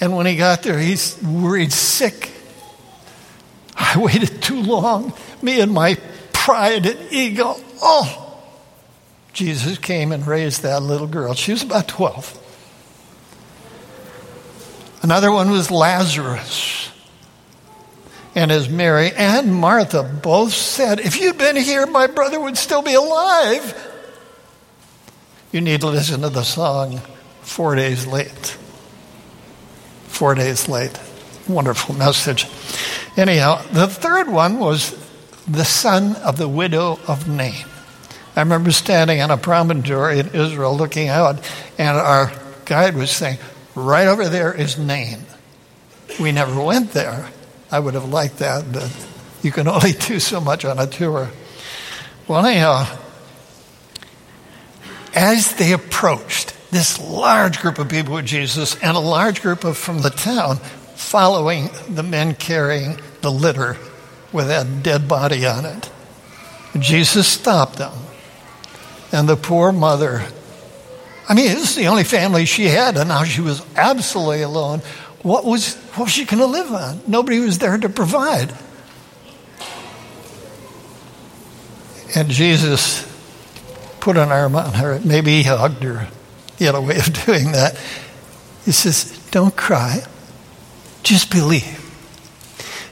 And 0.01 0.15
when 0.15 0.27
he 0.27 0.37
got 0.37 0.63
there, 0.63 0.79
he's 0.79 1.21
worried 1.23 1.73
sick. 1.73 2.31
I 3.75 3.99
waited 3.99 4.43
too 4.43 4.61
long. 4.61 5.15
Me 5.41 5.61
and 5.61 5.73
my 5.73 5.97
pride 6.33 6.85
and 6.85 7.11
ego. 7.11 7.57
Oh, 7.81 8.39
Jesus 9.33 9.79
came 9.79 10.13
and 10.13 10.27
raised 10.27 10.63
that 10.63 10.83
little 10.83 11.07
girl. 11.07 11.33
She 11.33 11.53
was 11.53 11.63
about 11.63 11.89
12. 11.89 12.37
Another 15.03 15.33
one 15.33 15.51
was 15.51 15.71
Lazarus. 15.71 16.91
And 18.35 18.53
as 18.53 18.69
Mary 18.69 19.11
and 19.17 19.55
Martha 19.55 20.03
both 20.03 20.53
said, 20.53 21.01
If 21.01 21.19
you'd 21.19 21.39
been 21.39 21.57
here, 21.57 21.87
my 21.87 22.09
brother 22.09 22.39
would 22.39 22.59
still 22.59 22.83
be 22.83 22.93
alive. 22.93 23.90
You 25.53 25.61
need 25.61 25.81
to 25.81 25.89
listen 25.89 26.21
to 26.21 26.29
the 26.29 26.45
song 26.45 27.01
Four 27.43 27.75
Days 27.75 28.07
Late. 28.07 28.57
Four 30.07 30.37
Days 30.37 30.69
Late. 30.69 30.97
Wonderful 31.49 31.97
message. 31.97 32.47
Anyhow, 33.17 33.61
the 33.73 33.89
third 33.89 34.29
one 34.29 34.61
was 34.61 34.97
the 35.49 35.65
son 35.65 36.15
of 36.17 36.37
the 36.37 36.47
widow 36.47 37.01
of 37.09 37.29
Nain. 37.29 37.65
I 38.37 38.43
remember 38.43 38.71
standing 38.71 39.21
on 39.21 39.33
a 39.33 39.37
promontory 39.37 40.21
in 40.21 40.29
Israel 40.29 40.77
looking 40.77 41.09
out, 41.09 41.41
and 41.79 41.99
our 41.99 42.31
guide 42.65 42.95
was 42.95 43.11
saying, 43.11 43.39
Right 43.75 44.07
over 44.07 44.29
there 44.29 44.53
is 44.53 44.79
Nain. 44.79 45.25
We 46.21 46.31
never 46.31 46.63
went 46.63 46.93
there. 46.93 47.29
I 47.73 47.81
would 47.81 47.95
have 47.95 48.09
liked 48.09 48.39
that, 48.39 48.73
but 48.73 48.89
you 49.43 49.51
can 49.51 49.67
only 49.67 49.93
do 50.07 50.21
so 50.21 50.41
much 50.41 50.65
on 50.65 50.79
a 50.79 50.87
tour. 50.87 51.29
Well, 52.29 52.47
anyhow, 52.47 52.87
as 55.15 55.55
they 55.55 55.73
approached 55.73 56.57
this 56.71 57.01
large 57.01 57.61
group 57.61 57.79
of 57.79 57.89
people 57.89 58.15
with 58.15 58.27
Jesus 58.27 58.81
and 58.83 58.97
a 58.97 59.01
large 59.01 59.43
group 59.43 59.65
of 59.65 59.77
from 59.77 60.03
the 60.03 60.11
town 60.11 60.57
following 60.95 61.71
the 61.89 62.03
men 62.03 62.35
carrying 62.35 62.99
the 63.23 63.31
litter 63.31 63.77
with 64.33 64.49
that 64.49 64.83
dead 64.83 65.09
body 65.09 65.45
on 65.47 65.65
it, 65.65 65.91
Jesus 66.79 67.27
stopped 67.27 67.77
them. 67.77 67.93
And 69.13 69.29
the 69.29 69.37
poor 69.37 69.73
mother 69.73 70.25
I 71.31 71.35
mean, 71.35 71.47
this 71.47 71.71
is 71.71 71.77
the 71.77 71.87
only 71.87 72.03
family 72.03 72.45
she 72.45 72.65
had, 72.65 72.97
and 72.97 73.09
now 73.09 73.23
she 73.23 73.41
was 73.41 73.65
absolutely 73.77 74.43
alone. 74.43 74.81
What 75.23 75.45
was, 75.45 75.77
what 75.95 76.07
was 76.07 76.13
she 76.13 76.25
going 76.25 76.41
to 76.41 76.47
live 76.47 76.73
on? 76.73 77.03
Nobody 77.07 77.39
was 77.39 77.59
there 77.59 77.79
to 77.79 77.89
provide. 77.89 78.53
And 82.17 82.29
Jesus 82.29 83.07
put 84.01 84.17
an 84.17 84.31
arm 84.31 84.57
on 84.57 84.75
her. 84.75 85.01
Maybe 85.05 85.39
he 85.39 85.43
hugged 85.45 85.83
her. 85.83 86.09
He 86.59 86.65
had 86.65 86.75
a 86.75 86.81
way 86.81 86.99
of 86.99 87.13
doing 87.27 87.53
that. 87.53 87.79
He 88.65 88.73
says, 88.73 89.19
Don't 89.31 89.57
cry, 89.57 90.03
just 91.03 91.31
believe. 91.31 91.79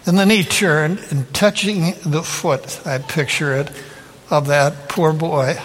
And 0.06 0.18
then 0.18 0.30
he 0.30 0.42
turned 0.42 1.00
and 1.10 1.32
touching 1.34 1.92
the 2.04 2.22
foot, 2.22 2.80
I 2.86 2.98
picture 2.98 3.54
it, 3.54 3.70
of 4.30 4.46
that 4.46 4.88
poor 4.88 5.12
boy. 5.12 5.58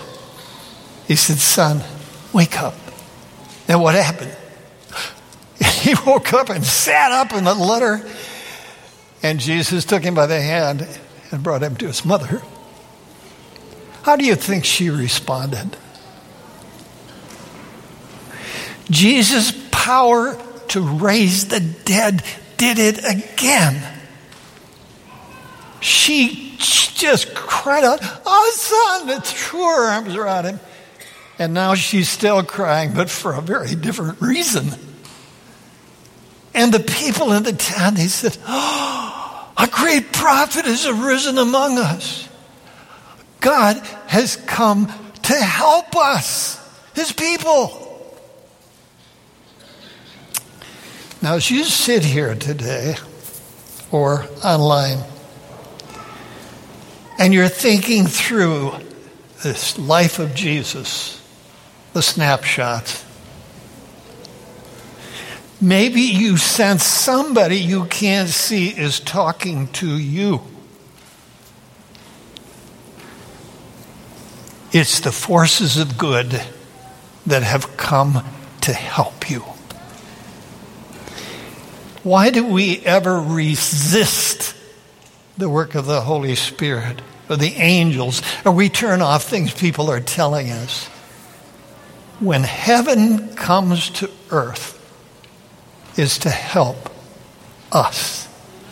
He 1.07 1.15
said, 1.15 1.37
Son, 1.37 1.81
wake 2.33 2.61
up. 2.61 2.75
And 3.67 3.81
what 3.81 3.95
happened? 3.95 4.35
He 5.83 5.95
woke 6.05 6.31
up 6.31 6.49
and 6.49 6.63
sat 6.63 7.11
up 7.11 7.33
in 7.33 7.43
the 7.43 7.53
litter, 7.53 8.01
and 9.21 9.37
Jesus 9.37 9.83
took 9.83 10.01
him 10.01 10.15
by 10.15 10.27
the 10.27 10.41
hand 10.41 10.87
and 11.29 11.43
brought 11.43 11.61
him 11.61 11.75
to 11.77 11.87
his 11.87 12.05
mother. 12.05 12.41
How 14.03 14.15
do 14.15 14.25
you 14.25 14.35
think 14.35 14.65
she 14.65 14.89
responded? 14.89 15.77
Jesus' 18.89 19.51
power 19.71 20.37
to 20.69 20.81
raise 20.81 21.47
the 21.47 21.59
dead 21.59 22.23
did 22.57 22.79
it 22.79 23.03
again. 23.03 23.81
She 25.79 26.55
just 26.57 27.33
cried 27.33 27.83
out, 27.83 27.99
Oh, 28.25 28.51
son, 28.55 29.09
and 29.09 29.23
threw 29.23 29.65
her 29.65 29.91
arms 29.91 30.15
around 30.15 30.45
him. 30.45 30.59
And 31.39 31.53
now 31.53 31.75
she's 31.75 32.09
still 32.09 32.43
crying, 32.43 32.93
but 32.93 33.09
for 33.09 33.33
a 33.33 33.41
very 33.41 33.75
different 33.75 34.21
reason. 34.21 34.69
And 36.53 36.73
the 36.73 36.79
people 36.79 37.33
in 37.33 37.43
the 37.43 37.53
town, 37.53 37.95
they 37.95 38.07
said, 38.07 38.37
Oh, 38.47 39.51
a 39.57 39.67
great 39.67 40.11
prophet 40.11 40.65
has 40.65 40.85
arisen 40.85 41.37
among 41.37 41.77
us. 41.77 42.22
God 43.43 43.75
has 44.07 44.37
come 44.37 44.87
to 45.23 45.33
help 45.33 45.97
us, 45.97 46.57
his 46.95 47.11
people. 47.11 47.79
Now, 51.21 51.35
as 51.35 51.51
you 51.51 51.65
sit 51.65 52.05
here 52.05 52.35
today 52.35 52.95
or 53.91 54.25
online, 54.43 54.99
and 57.19 57.33
you're 57.33 57.49
thinking 57.49 58.05
through 58.05 58.71
this 59.43 59.77
life 59.77 60.19
of 60.19 60.33
Jesus, 60.33 61.21
the 61.91 62.01
snapshot, 62.01 63.03
maybe 65.59 66.01
you 66.01 66.37
sense 66.37 66.85
somebody 66.85 67.57
you 67.57 67.85
can't 67.85 68.29
see 68.29 68.69
is 68.69 69.01
talking 69.01 69.67
to 69.73 69.97
you. 69.97 70.41
It's 74.73 74.99
the 74.99 75.11
forces 75.11 75.77
of 75.77 75.97
good 75.97 76.41
that 77.27 77.43
have 77.43 77.77
come 77.77 78.25
to 78.61 78.73
help 78.73 79.29
you. 79.29 79.41
Why 82.01 82.31
do 82.31 82.45
we 82.45 82.79
ever 82.79 83.21
resist 83.21 84.55
the 85.37 85.47
work 85.47 85.75
of 85.75 85.85
the 85.85 86.01
Holy 86.01 86.35
Spirit 86.35 87.01
or 87.29 87.37
the 87.37 87.53
angels, 87.55 88.21
or 88.43 88.51
we 88.51 88.67
turn 88.67 89.01
off 89.01 89.23
things 89.23 89.53
people 89.53 89.89
are 89.89 90.01
telling 90.01 90.51
us? 90.51 90.87
When 92.19 92.43
heaven 92.43 93.35
comes 93.35 93.89
to 93.91 94.09
earth, 94.31 94.79
is 95.97 96.17
to 96.19 96.29
help 96.29 96.89
us. 97.71 98.27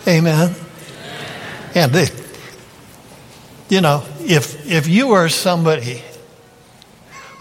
Amen. 0.07 0.55
And 1.75 1.91
they, 1.91 2.07
you 3.69 3.81
know, 3.81 4.03
if 4.31 4.65
if 4.65 4.87
you 4.87 5.11
are 5.11 5.27
somebody 5.27 6.01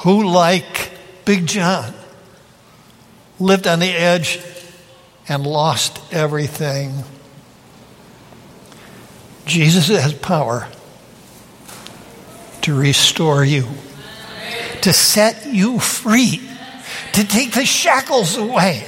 who, 0.00 0.26
like 0.26 0.90
Big 1.24 1.46
John, 1.46 1.94
lived 3.38 3.68
on 3.68 3.78
the 3.78 3.86
edge 3.86 4.40
and 5.28 5.46
lost 5.46 6.00
everything. 6.12 7.04
Jesus 9.46 9.88
has 9.88 10.12
power 10.14 10.68
to 12.62 12.74
restore 12.74 13.44
you, 13.44 13.68
to 14.82 14.92
set 14.92 15.46
you 15.46 15.78
free, 15.78 16.40
to 17.12 17.24
take 17.24 17.52
the 17.52 17.64
shackles 17.64 18.36
away, 18.36 18.84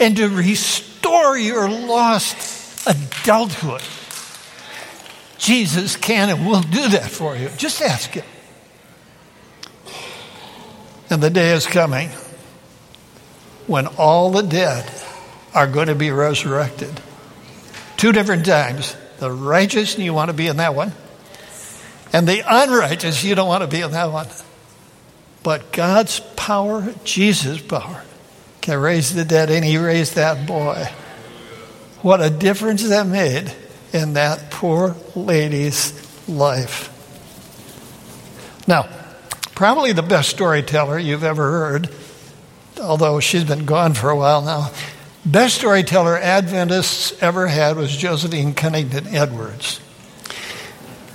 and 0.00 0.16
to 0.16 0.28
restore 0.28 1.36
your 1.36 1.68
lost 1.68 2.86
adulthood. 2.86 3.82
Jesus 5.38 5.96
can 5.96 6.30
and 6.30 6.46
will 6.46 6.62
do 6.62 6.88
that 6.88 7.10
for 7.10 7.36
you. 7.36 7.48
Just 7.56 7.82
ask 7.82 8.10
Him. 8.10 8.24
And 11.10 11.22
the 11.22 11.30
day 11.30 11.52
is 11.52 11.66
coming 11.66 12.10
when 13.66 13.86
all 13.86 14.30
the 14.30 14.42
dead 14.42 14.90
are 15.54 15.66
going 15.66 15.88
to 15.88 15.94
be 15.94 16.10
resurrected. 16.10 17.00
Two 17.96 18.12
different 18.12 18.44
times. 18.44 18.96
The 19.18 19.30
righteous, 19.30 19.98
you 19.98 20.12
want 20.12 20.30
to 20.30 20.36
be 20.36 20.46
in 20.46 20.58
that 20.58 20.74
one. 20.74 20.92
And 22.12 22.26
the 22.28 22.42
unrighteous, 22.46 23.24
you 23.24 23.34
don't 23.34 23.48
want 23.48 23.62
to 23.62 23.68
be 23.68 23.80
in 23.80 23.92
that 23.92 24.12
one. 24.12 24.26
But 25.42 25.72
God's 25.72 26.20
power, 26.36 26.92
Jesus' 27.04 27.60
power, 27.60 28.02
can 28.60 28.78
raise 28.80 29.14
the 29.14 29.24
dead, 29.24 29.50
and 29.50 29.64
He 29.64 29.78
raised 29.78 30.16
that 30.16 30.46
boy. 30.46 30.88
What 32.02 32.20
a 32.20 32.30
difference 32.30 32.86
that 32.88 33.06
made 33.06 33.52
in 33.96 34.12
that 34.14 34.50
poor 34.50 34.94
lady's 35.14 35.92
life. 36.28 36.92
Now, 38.68 38.88
probably 39.54 39.92
the 39.92 40.02
best 40.02 40.30
storyteller 40.30 40.98
you've 40.98 41.24
ever 41.24 41.50
heard, 41.50 41.90
although 42.80 43.20
she's 43.20 43.44
been 43.44 43.64
gone 43.64 43.94
for 43.94 44.10
a 44.10 44.16
while 44.16 44.42
now, 44.42 44.70
Best 45.26 45.56
storyteller 45.56 46.16
Adventists 46.16 47.20
ever 47.20 47.48
had 47.48 47.76
was 47.76 47.96
Josephine 47.96 48.54
Cunnington 48.54 49.08
Edwards. 49.08 49.80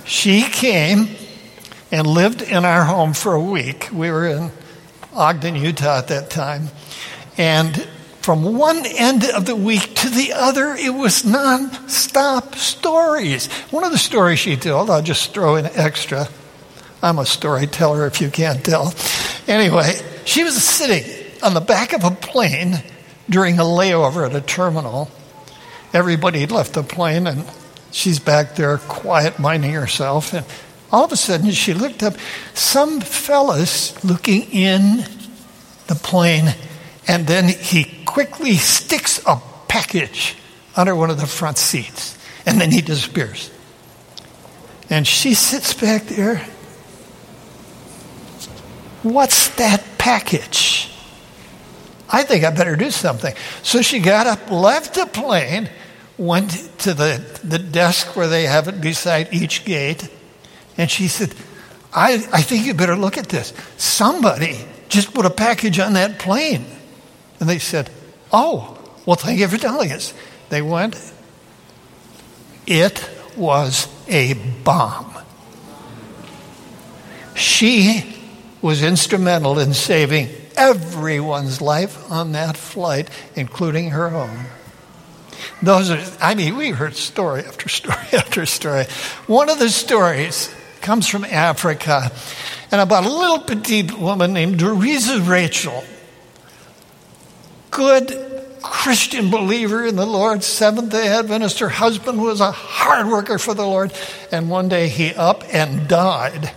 She 0.04 0.42
came 0.42 1.08
and 1.90 2.06
lived 2.06 2.42
in 2.42 2.66
our 2.66 2.84
home 2.84 3.14
for 3.14 3.32
a 3.32 3.40
week. 3.40 3.88
We 3.90 4.10
were 4.10 4.26
in 4.26 4.52
Ogden, 5.14 5.56
Utah 5.56 5.96
at 5.96 6.08
that 6.08 6.28
time. 6.28 6.68
And 7.38 7.88
from 8.22 8.56
one 8.56 8.84
end 8.86 9.24
of 9.24 9.46
the 9.46 9.56
week 9.56 9.94
to 9.96 10.08
the 10.08 10.32
other, 10.32 10.74
it 10.74 10.94
was 10.94 11.24
non-stop 11.24 12.54
stories. 12.54 13.46
One 13.70 13.84
of 13.84 13.90
the 13.90 13.98
stories 13.98 14.38
she 14.38 14.56
told, 14.56 14.90
I'll 14.90 15.02
just 15.02 15.34
throw 15.34 15.56
in 15.56 15.66
extra. 15.66 16.28
I'm 17.02 17.18
a 17.18 17.26
storyteller 17.26 18.06
if 18.06 18.20
you 18.20 18.30
can't 18.30 18.64
tell. 18.64 18.94
Anyway, 19.48 19.94
she 20.24 20.44
was 20.44 20.62
sitting 20.62 21.04
on 21.42 21.54
the 21.54 21.60
back 21.60 21.92
of 21.92 22.04
a 22.04 22.12
plane 22.12 22.82
during 23.28 23.58
a 23.58 23.64
layover 23.64 24.24
at 24.28 24.36
a 24.36 24.40
terminal. 24.40 25.10
Everybody 25.92 26.40
had 26.40 26.52
left 26.52 26.74
the 26.74 26.84
plane, 26.84 27.26
and 27.26 27.44
she's 27.90 28.20
back 28.20 28.54
there 28.54 28.78
quiet, 28.78 29.38
minding 29.40 29.72
herself. 29.72 30.32
And 30.32 30.46
all 30.92 31.04
of 31.04 31.12
a 31.12 31.16
sudden, 31.16 31.50
she 31.50 31.74
looked 31.74 32.02
up. 32.04 32.14
Some 32.54 33.00
fellas 33.00 34.02
looking 34.04 34.42
in 34.52 35.04
the 35.88 35.96
plane, 35.96 36.54
and 37.08 37.26
then 37.26 37.48
he 37.48 38.01
quickly 38.12 38.56
sticks 38.56 39.22
a 39.26 39.40
package 39.68 40.36
under 40.76 40.94
one 40.94 41.08
of 41.08 41.18
the 41.18 41.26
front 41.26 41.56
seats, 41.56 42.18
and 42.44 42.60
then 42.60 42.70
he 42.70 42.82
disappears. 42.82 43.50
And 44.90 45.06
she 45.06 45.32
sits 45.32 45.72
back 45.72 46.02
there. 46.02 46.46
What's 49.02 49.48
that 49.56 49.82
package? 49.96 50.94
I 52.10 52.24
think 52.24 52.44
I 52.44 52.50
better 52.50 52.76
do 52.76 52.90
something. 52.90 53.34
So 53.62 53.80
she 53.80 53.98
got 53.98 54.26
up, 54.26 54.50
left 54.50 54.94
the 54.94 55.06
plane, 55.06 55.70
went 56.18 56.50
to 56.80 56.92
the, 56.92 57.40
the 57.42 57.58
desk 57.58 58.14
where 58.14 58.28
they 58.28 58.42
have 58.42 58.68
it 58.68 58.82
beside 58.82 59.32
each 59.32 59.64
gate, 59.64 60.06
and 60.76 60.90
she 60.90 61.08
said, 61.08 61.34
I, 61.94 62.14
I 62.30 62.42
think 62.42 62.66
you 62.66 62.74
better 62.74 62.96
look 62.96 63.16
at 63.16 63.30
this. 63.30 63.54
Somebody 63.78 64.58
just 64.90 65.14
put 65.14 65.24
a 65.24 65.30
package 65.30 65.78
on 65.78 65.94
that 65.94 66.18
plane. 66.18 66.66
And 67.40 67.48
they 67.48 67.58
said, 67.58 67.90
Oh, 68.32 68.78
well, 69.04 69.16
thank 69.16 69.40
you 69.40 69.48
for 69.48 69.58
telling 69.58 69.92
us. 69.92 70.14
They 70.48 70.62
went. 70.62 70.96
It 72.66 73.08
was 73.36 73.88
a 74.08 74.34
bomb. 74.64 75.12
She 77.34 78.16
was 78.60 78.82
instrumental 78.82 79.58
in 79.58 79.74
saving 79.74 80.28
everyone's 80.56 81.60
life 81.60 82.10
on 82.10 82.32
that 82.32 82.56
flight, 82.56 83.08
including 83.34 83.90
her 83.90 84.08
own. 84.08 84.44
Those 85.62 85.90
are, 85.90 86.02
I 86.20 86.34
mean, 86.34 86.56
we 86.56 86.70
heard 86.70 86.94
story 86.94 87.42
after 87.42 87.68
story 87.68 87.96
after 88.12 88.46
story. 88.46 88.84
One 89.26 89.48
of 89.48 89.58
the 89.58 89.70
stories 89.70 90.54
comes 90.80 91.08
from 91.08 91.24
Africa 91.24 92.12
and 92.70 92.80
about 92.80 93.04
a 93.04 93.08
little 93.08 93.40
petite 93.40 93.96
woman 93.96 94.32
named 94.32 94.58
Teresa 94.58 95.20
Rachel. 95.20 95.84
Good 97.72 98.16
Christian 98.62 99.28
believer 99.28 99.84
in 99.84 99.96
the 99.96 100.06
Lord, 100.06 100.44
Seventh 100.44 100.92
day 100.92 101.08
Adventist. 101.08 101.58
Her 101.58 101.68
husband 101.68 102.22
was 102.22 102.40
a 102.40 102.52
hard 102.52 103.08
worker 103.08 103.38
for 103.38 103.54
the 103.54 103.66
Lord, 103.66 103.92
and 104.30 104.48
one 104.48 104.68
day 104.68 104.86
he 104.86 105.12
up 105.12 105.42
and 105.52 105.88
died 105.88 106.52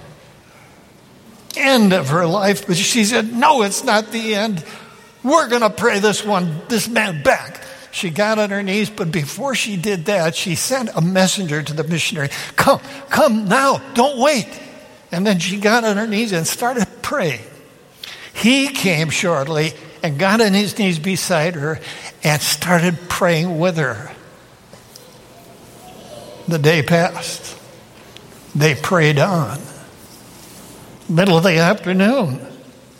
end 1.57 1.93
of 1.93 2.09
her 2.09 2.25
life, 2.25 2.67
but 2.67 2.77
she 2.77 3.05
said, 3.05 3.33
No, 3.33 3.63
it's 3.63 3.83
not 3.83 4.11
the 4.11 4.35
end. 4.35 4.63
We're 5.23 5.47
going 5.47 5.61
to 5.61 5.69
pray 5.69 5.99
this 5.99 6.23
one, 6.23 6.61
this 6.67 6.87
man 6.87 7.23
back. 7.23 7.61
She 7.91 8.09
got 8.09 8.37
on 8.39 8.49
her 8.49 8.61
knees, 8.61 8.89
but 8.89 9.11
before 9.11 9.55
she 9.55 9.77
did 9.77 10.05
that, 10.05 10.35
she 10.35 10.55
sent 10.55 10.89
a 10.95 11.01
messenger 11.01 11.63
to 11.63 11.73
the 11.73 11.83
missionary 11.83 12.29
Come, 12.55 12.79
come 13.09 13.47
now, 13.47 13.81
don't 13.93 14.19
wait. 14.19 14.47
And 15.11 15.25
then 15.25 15.39
she 15.39 15.59
got 15.59 15.83
on 15.83 15.97
her 15.97 16.07
knees 16.07 16.31
and 16.31 16.45
started 16.45 16.87
praying. 17.01 17.41
He 18.33 18.67
came 18.67 19.09
shortly 19.09 19.73
and 20.03 20.19
got 20.19 20.41
on 20.41 20.53
his 20.53 20.77
knees 20.77 20.99
beside 20.99 21.55
her 21.55 21.79
and 22.23 22.41
started 22.41 22.97
praying 23.09 23.57
with 23.59 23.77
her. 23.77 24.11
The 26.47 26.59
day 26.59 26.83
passed. 26.83 27.57
They 28.55 28.75
prayed 28.75 29.19
on. 29.19 29.59
Middle 31.09 31.37
of 31.37 31.43
the 31.43 31.57
afternoon. 31.57 32.39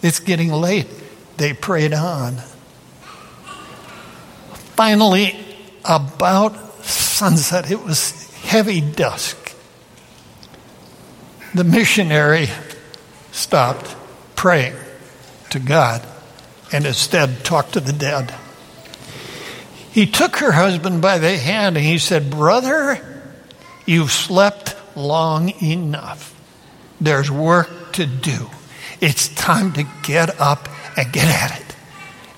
It's 0.02 0.20
getting 0.20 0.52
late. 0.52 0.88
They 1.38 1.54
prayed 1.54 1.94
on. 1.94 2.38
Finally, 4.76 5.38
about 5.86 6.84
sunset, 6.84 7.72
it 7.72 7.84
was 7.84 8.30
heavy 8.42 8.82
dusk. 8.82 9.56
The 11.54 11.64
missionary 11.64 12.50
stopped 13.32 13.96
praying 14.36 14.76
to 15.52 15.60
God 15.60 16.06
and 16.72 16.86
instead 16.86 17.44
talked 17.44 17.74
to 17.74 17.80
the 17.80 17.94
dead. 17.94 18.34
He 19.92 20.06
took 20.06 20.38
her 20.38 20.52
husband 20.52 21.02
by 21.02 21.20
the 21.20 21.38
hand 21.38 21.78
and 21.78 21.86
he 21.86 21.98
said, 22.00 22.30
Brother, 22.30 23.00
you've 23.86 24.12
slept 24.12 24.76
long 24.96 25.50
enough. 25.64 26.34
There's 27.00 27.32
work 27.32 27.94
to 27.94 28.06
do. 28.06 28.50
It's 29.02 29.30
time 29.30 29.74
to 29.74 29.86
get 30.04 30.40
up 30.40 30.68
and 30.98 31.12
get 31.12 31.28
at 31.28 31.60
it. 31.60 31.76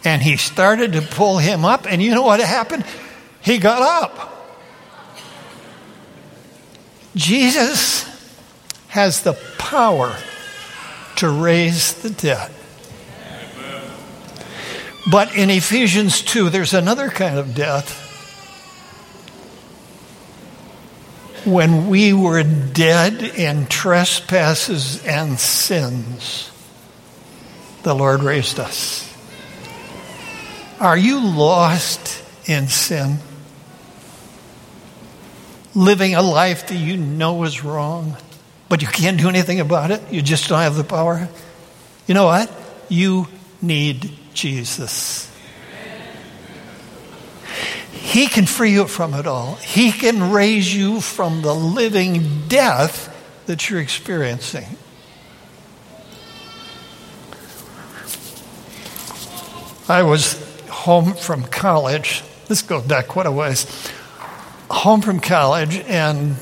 And 0.04 0.22
he 0.22 0.38
started 0.38 0.94
to 0.94 1.02
pull 1.02 1.38
him 1.38 1.66
up, 1.66 1.86
and 1.86 2.02
you 2.02 2.12
know 2.12 2.22
what 2.22 2.40
happened? 2.40 2.86
He 3.42 3.58
got 3.58 3.82
up. 3.82 4.34
Jesus 7.16 8.04
has 8.90 9.24
the 9.24 9.34
power 9.58 10.16
to 11.18 11.30
raise 11.30 11.94
the 11.96 12.10
dead. 12.10 12.52
But 15.10 15.36
in 15.36 15.50
Ephesians 15.50 16.22
2, 16.22 16.50
there's 16.50 16.74
another 16.74 17.10
kind 17.10 17.38
of 17.38 17.56
death. 17.56 18.04
When 21.46 21.88
we 21.88 22.12
were 22.12 22.43
dead 22.43 23.22
in 23.24 23.67
trespasses 23.67 25.06
and 25.06 25.39
sins, 25.39 26.52
the 27.84 27.96
Lord 27.96 28.22
raised 28.22 28.60
us. 28.60 29.06
Are 30.82 30.98
you 30.98 31.22
lost 31.22 32.22
in 32.46 32.67
sin? 32.67 33.20
Living 35.74 36.15
a 36.15 36.22
life 36.22 36.67
that 36.67 36.76
you 36.76 36.98
know 36.98 37.43
is 37.43 37.63
wrong, 37.63 38.17
but 38.67 38.82
you 38.82 38.89
can't 38.89 39.17
do 39.17 39.30
anything 39.30 39.62
about 39.62 39.91
it? 39.91 40.02
You 40.12 40.22
just 40.22 40.50
don't 40.50 40.60
have 40.60 40.76
the 40.76 40.84
power? 40.84 41.30
You 42.08 42.13
know 42.13 42.26
what? 42.26 42.52
You 42.89 43.28
need 43.62 44.12
Jesus. 44.38 45.32
He 47.91 48.28
can 48.28 48.45
free 48.45 48.71
you 48.71 48.88
from 48.88 49.13
it 49.13 49.28
all. 49.28 49.56
He 49.56 49.91
can 49.91 50.32
raise 50.32 50.73
you 50.73 51.02
from 51.02 51.41
the 51.41 51.54
living 51.54 52.47
death 52.47 53.13
that 53.47 53.69
you're 53.69 53.82
experiencing. 53.82 54.65
I 59.89 60.04
was 60.04 60.41
home 60.67 61.13
from 61.13 61.43
college. 61.43 62.23
This 62.47 62.62
goes 62.62 62.84
back 62.86 63.08
quite 63.08 63.26
a 63.26 63.32
ways. 63.32 63.65
Home 64.69 65.02
from 65.02 65.19
college, 65.19 65.78
and 65.78 66.36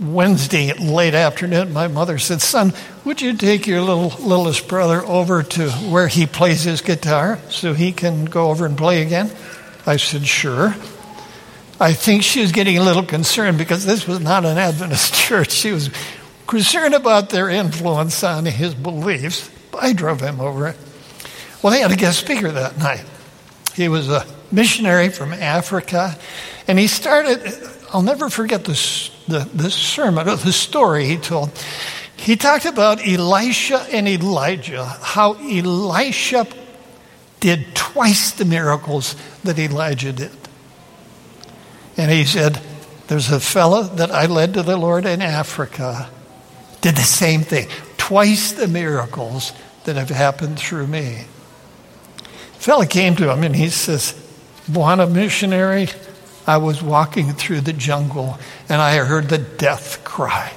Wednesday 0.00 0.72
late 0.74 1.14
afternoon, 1.14 1.72
my 1.72 1.88
mother 1.88 2.18
said, 2.18 2.42
Son, 2.42 2.72
would 3.04 3.22
you 3.22 3.34
take 3.34 3.66
your 3.66 3.80
little 3.80 4.08
littlest 4.26 4.68
brother 4.68 5.04
over 5.04 5.42
to 5.42 5.70
where 5.70 6.08
he 6.08 6.26
plays 6.26 6.62
his 6.62 6.80
guitar 6.80 7.38
so 7.48 7.72
he 7.72 7.92
can 7.92 8.26
go 8.26 8.50
over 8.50 8.66
and 8.66 8.76
play 8.76 9.02
again? 9.02 9.30
I 9.86 9.96
said, 9.96 10.26
Sure. 10.26 10.74
I 11.82 11.94
think 11.94 12.22
she 12.22 12.42
was 12.42 12.52
getting 12.52 12.76
a 12.76 12.82
little 12.82 13.04
concerned 13.04 13.56
because 13.56 13.86
this 13.86 14.06
was 14.06 14.20
not 14.20 14.44
an 14.44 14.58
Adventist 14.58 15.14
church. 15.26 15.50
She 15.50 15.72
was 15.72 15.90
concerned 16.46 16.94
about 16.94 17.30
their 17.30 17.48
influence 17.48 18.22
on 18.22 18.44
his 18.44 18.74
beliefs. 18.74 19.50
I 19.78 19.94
drove 19.94 20.20
him 20.20 20.40
over. 20.40 20.74
Well, 21.62 21.72
they 21.72 21.80
had 21.80 21.90
a 21.90 21.96
guest 21.96 22.20
speaker 22.20 22.50
that 22.50 22.76
night. 22.76 23.04
He 23.74 23.88
was 23.88 24.10
a 24.10 24.26
missionary 24.52 25.08
from 25.08 25.32
Africa, 25.32 26.18
and 26.68 26.78
he 26.78 26.86
started, 26.86 27.40
I'll 27.92 28.02
never 28.02 28.28
forget 28.28 28.64
this 28.64 29.10
the, 29.26 29.48
the 29.54 29.70
sermon, 29.70 30.26
the 30.26 30.52
story 30.52 31.06
he 31.06 31.16
told. 31.16 31.50
He 32.20 32.36
talked 32.36 32.66
about 32.66 33.06
Elisha 33.06 33.78
and 33.90 34.06
Elijah, 34.06 34.84
how 34.84 35.32
Elisha 35.36 36.46
did 37.40 37.74
twice 37.74 38.32
the 38.32 38.44
miracles 38.44 39.16
that 39.42 39.58
Elijah 39.58 40.12
did. 40.12 40.30
And 41.96 42.10
he 42.10 42.26
said, 42.26 42.60
There's 43.08 43.32
a 43.32 43.40
fellow 43.40 43.84
that 43.84 44.10
I 44.10 44.26
led 44.26 44.52
to 44.52 44.62
the 44.62 44.76
Lord 44.76 45.06
in 45.06 45.22
Africa, 45.22 46.10
did 46.82 46.96
the 46.96 47.00
same 47.00 47.40
thing, 47.40 47.68
twice 47.96 48.52
the 48.52 48.68
miracles 48.68 49.54
that 49.84 49.96
have 49.96 50.10
happened 50.10 50.58
through 50.58 50.88
me. 50.88 51.24
A 52.18 52.62
fellow 52.62 52.84
came 52.84 53.16
to 53.16 53.32
him 53.32 53.44
and 53.44 53.56
he 53.56 53.70
says, 53.70 54.14
Want 54.68 55.00
a 55.00 55.06
missionary? 55.06 55.88
I 56.46 56.58
was 56.58 56.82
walking 56.82 57.32
through 57.32 57.62
the 57.62 57.72
jungle 57.72 58.38
and 58.68 58.82
I 58.82 58.96
heard 58.96 59.30
the 59.30 59.38
death 59.38 60.04
cry. 60.04 60.52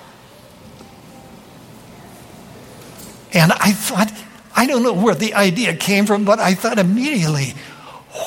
And 3.34 3.52
I 3.52 3.72
thought, 3.72 4.12
I 4.56 4.67
don't 4.67 4.84
know 4.84 4.93
where 4.93 5.15
the 5.15 5.34
idea 5.34 5.76
came 5.76 6.06
from, 6.06 6.26
but 6.26 6.39
I 6.39 6.54
thought 6.54 6.80
immediately, 6.80 7.56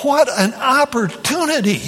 what 0.02 0.28
an 0.28 0.54
opportunity 0.54 1.78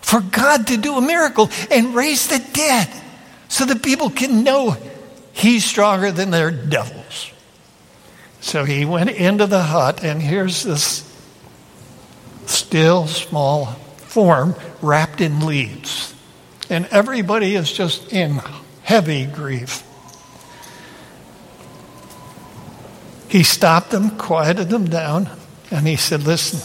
for 0.00 0.20
God 0.20 0.68
to 0.68 0.76
do 0.76 0.96
a 0.96 1.00
miracle 1.00 1.50
and 1.70 1.94
raise 1.94 2.28
the 2.28 2.44
dead 2.52 2.88
so 3.48 3.66
that 3.66 3.82
people 3.82 4.10
can 4.10 4.44
know 4.44 4.76
He's 5.36 5.66
stronger 5.66 6.10
than 6.10 6.30
their 6.30 6.50
devils. 6.50 7.30
So 8.40 8.64
he 8.64 8.86
went 8.86 9.10
into 9.10 9.46
the 9.46 9.64
hut, 9.64 10.02
and 10.02 10.22
here's 10.22 10.62
this 10.62 11.02
still 12.46 13.06
small 13.06 13.66
form 13.66 14.54
wrapped 14.80 15.20
in 15.20 15.44
leaves. 15.44 16.14
And 16.70 16.86
everybody 16.86 17.54
is 17.54 17.70
just 17.70 18.14
in 18.14 18.40
heavy 18.82 19.26
grief. 19.26 19.85
He 23.28 23.42
stopped 23.42 23.90
them, 23.90 24.10
quieted 24.10 24.68
them 24.68 24.88
down, 24.88 25.28
and 25.70 25.86
he 25.86 25.96
said, 25.96 26.22
Listen, 26.22 26.60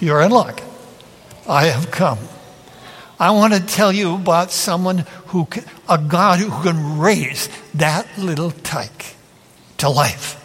you're 0.00 0.22
in 0.22 0.30
luck. 0.30 0.62
I 1.48 1.66
have 1.66 1.90
come. 1.90 2.18
I 3.18 3.30
want 3.32 3.54
to 3.54 3.60
tell 3.60 3.92
you 3.92 4.14
about 4.14 4.50
someone 4.50 4.98
who, 5.26 5.46
can, 5.46 5.64
a 5.88 5.98
God 5.98 6.38
who 6.38 6.62
can 6.62 6.98
raise 6.98 7.48
that 7.74 8.06
little 8.18 8.50
tyke 8.50 9.14
to 9.78 9.88
life. 9.88 10.38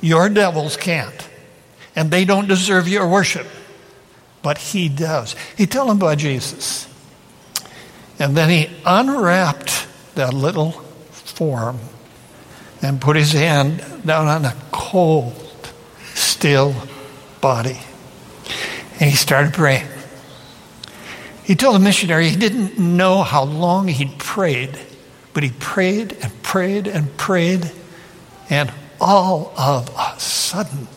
Your 0.00 0.28
devils 0.28 0.76
can't, 0.76 1.28
and 1.94 2.10
they 2.10 2.24
don't 2.24 2.48
deserve 2.48 2.88
your 2.88 3.08
worship 3.08 3.46
but 4.42 4.58
he 4.58 4.88
does. 4.88 5.34
He 5.56 5.66
told 5.66 5.90
them 5.90 5.98
about 5.98 6.18
Jesus. 6.18 6.86
And 8.18 8.36
then 8.36 8.48
he 8.48 8.70
unwrapped 8.84 9.86
that 10.14 10.34
little 10.34 10.72
form 10.72 11.78
and 12.82 13.00
put 13.00 13.16
his 13.16 13.32
hand 13.32 13.82
down 14.04 14.26
on 14.26 14.44
a 14.44 14.54
cold, 14.70 15.72
still 16.14 16.74
body. 17.40 17.78
And 19.00 19.10
he 19.10 19.16
started 19.16 19.52
praying. 19.52 19.86
He 21.44 21.54
told 21.54 21.76
the 21.76 21.80
missionary 21.80 22.28
he 22.28 22.36
didn't 22.36 22.78
know 22.78 23.22
how 23.22 23.44
long 23.44 23.88
he'd 23.88 24.18
prayed, 24.18 24.78
but 25.32 25.42
he 25.42 25.50
prayed 25.50 26.16
and 26.20 26.42
prayed 26.42 26.86
and 26.86 27.16
prayed, 27.16 27.70
and 28.50 28.72
all 29.00 29.52
of 29.56 29.88
a 29.96 30.18
sudden, 30.20 30.88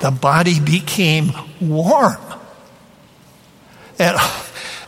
the 0.00 0.10
body 0.10 0.58
became 0.60 1.30
warm. 1.60 2.16
And 3.98 4.16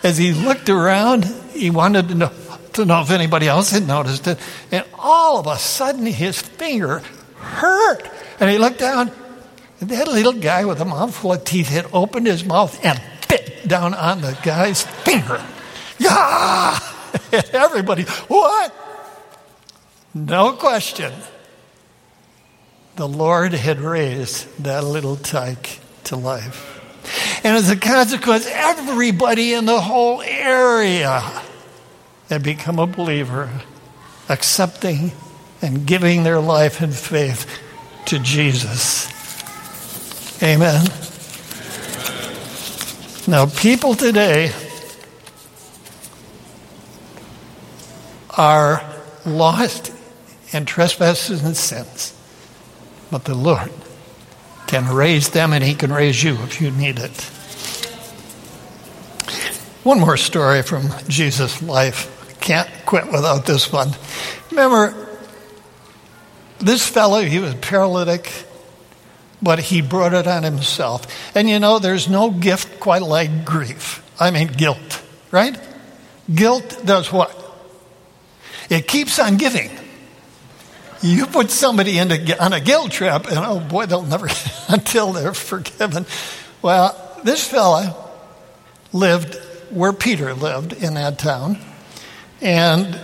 as 0.03 0.19
he 0.19 0.33
looked 0.33 0.69
around, 0.69 1.25
he 1.53 1.71
wanted 1.71 2.09
to 2.09 2.15
know, 2.15 2.33
to 2.77 2.85
know 2.85 3.03
if 3.03 3.11
anybody 3.11 3.49
else 3.49 3.71
had 3.71 3.87
noticed 3.87 4.27
it. 4.27 4.39
And 4.71 4.85
all 4.99 5.39
of 5.39 5.47
a 5.47 5.59
sudden, 5.59 6.07
his 6.07 6.41
finger 6.41 7.03
hurt. 7.37 8.09
And 8.41 8.51
he 8.51 8.59
looked 8.59 8.79
down, 8.79 9.11
and 9.81 9.91
that 9.91 10.09
little 10.09 10.33
guy 10.33 10.65
with 10.65 10.81
a 10.81 10.85
mouthful 10.85 11.33
of 11.33 11.45
teeth 11.45 11.69
had 11.69 11.87
opened 11.93 12.27
his 12.27 12.45
mouth 12.45 12.83
and 12.85 13.01
bit 13.29 13.67
down 13.67 13.95
on 13.95 14.21
the 14.21 14.39
guy's 14.43 14.83
finger. 14.83 15.45
Yeah! 15.99 16.79
Everybody, 17.53 18.05
what? 18.05 18.75
No 20.15 20.53
question 20.53 21.13
the 22.97 23.07
Lord 23.07 23.53
had 23.53 23.79
raised 23.79 24.65
that 24.65 24.83
little 24.83 25.17
tyke 25.17 25.81
to 26.05 26.17
life. 26.17 26.73
And 27.45 27.57
as 27.57 27.71
a 27.71 27.77
consequence, 27.77 28.49
everybody 28.51 29.53
in 29.53 29.67
the 29.67 29.81
whole 29.81 30.23
area 30.23 31.21
had 32.29 32.43
become 32.43 32.79
a 32.79 32.87
believer. 32.87 33.51
accepting 34.29 35.13
and 35.63 35.87
giving 35.87 36.25
their 36.25 36.41
life 36.41 36.81
and 36.81 36.95
faith 36.95 37.47
to 38.07 38.19
Jesus. 38.19 39.09
Amen. 40.43 40.87
Now, 43.29 43.47
people 43.47 43.95
today 43.95 44.53
are 48.37 48.85
lost 49.25 49.93
in 50.53 50.67
trespasses 50.67 51.43
and 51.43 51.57
sins, 51.57 52.15
but 53.11 53.25
the 53.25 53.35
Lord 53.35 53.73
can 54.67 54.93
raise 54.95 55.31
them 55.31 55.53
and 55.53 55.65
He 55.65 55.75
can 55.75 55.93
raise 55.93 56.23
you 56.23 56.35
if 56.43 56.61
you 56.61 56.71
need 56.71 56.99
it. 56.99 57.21
One 59.83 60.01
more 60.01 60.17
story 60.17 60.63
from 60.63 60.91
Jesus' 61.09 61.63
life. 61.63 62.13
Can't 62.47 62.71
quit 62.87 63.11
without 63.11 63.45
this 63.45 63.73
one. 63.73 63.91
Remember, 64.51 64.95
this 66.61 66.87
fellow, 66.89 67.21
he 67.23 67.41
was 67.41 67.57
paralytic, 67.57 68.33
but 69.43 69.59
he 69.59 69.83
brought 69.83 70.15
it 70.15 70.29
on 70.29 70.45
himself. 70.45 71.37
And 71.37 71.51
you 71.51 71.59
know, 71.59 71.81
there's 71.81 72.09
no 72.09 72.31
gift 72.31 72.79
quite 72.79 73.03
like 73.03 73.45
grief. 73.45 74.01
I 74.21 74.31
mean, 74.31 74.47
guilt, 74.47 75.03
right? 75.33 75.59
Guilt 76.33 76.83
does 76.85 77.11
what? 77.11 77.35
It 78.71 78.87
keeps 78.87 79.19
on 79.19 79.39
giving. 79.39 79.73
You 81.03 81.27
put 81.27 81.51
somebody 81.51 81.99
into, 81.99 82.41
on 82.41 82.53
a 82.53 82.61
guilt 82.61 82.93
trip, 82.93 83.27
and 83.27 83.39
oh 83.39 83.59
boy, 83.59 83.87
they'll 83.87 84.03
never, 84.03 84.29
until 84.69 85.13
they're 85.13 85.35
forgiven. 85.35 86.07
Well, 86.63 87.21
this 87.25 87.45
fella 87.45 87.97
lived 88.93 89.35
where 89.71 89.93
Peter 89.93 90.33
lived 90.33 90.75
in 90.75 90.95
that 90.95 91.19
town. 91.19 91.59
And 92.41 92.99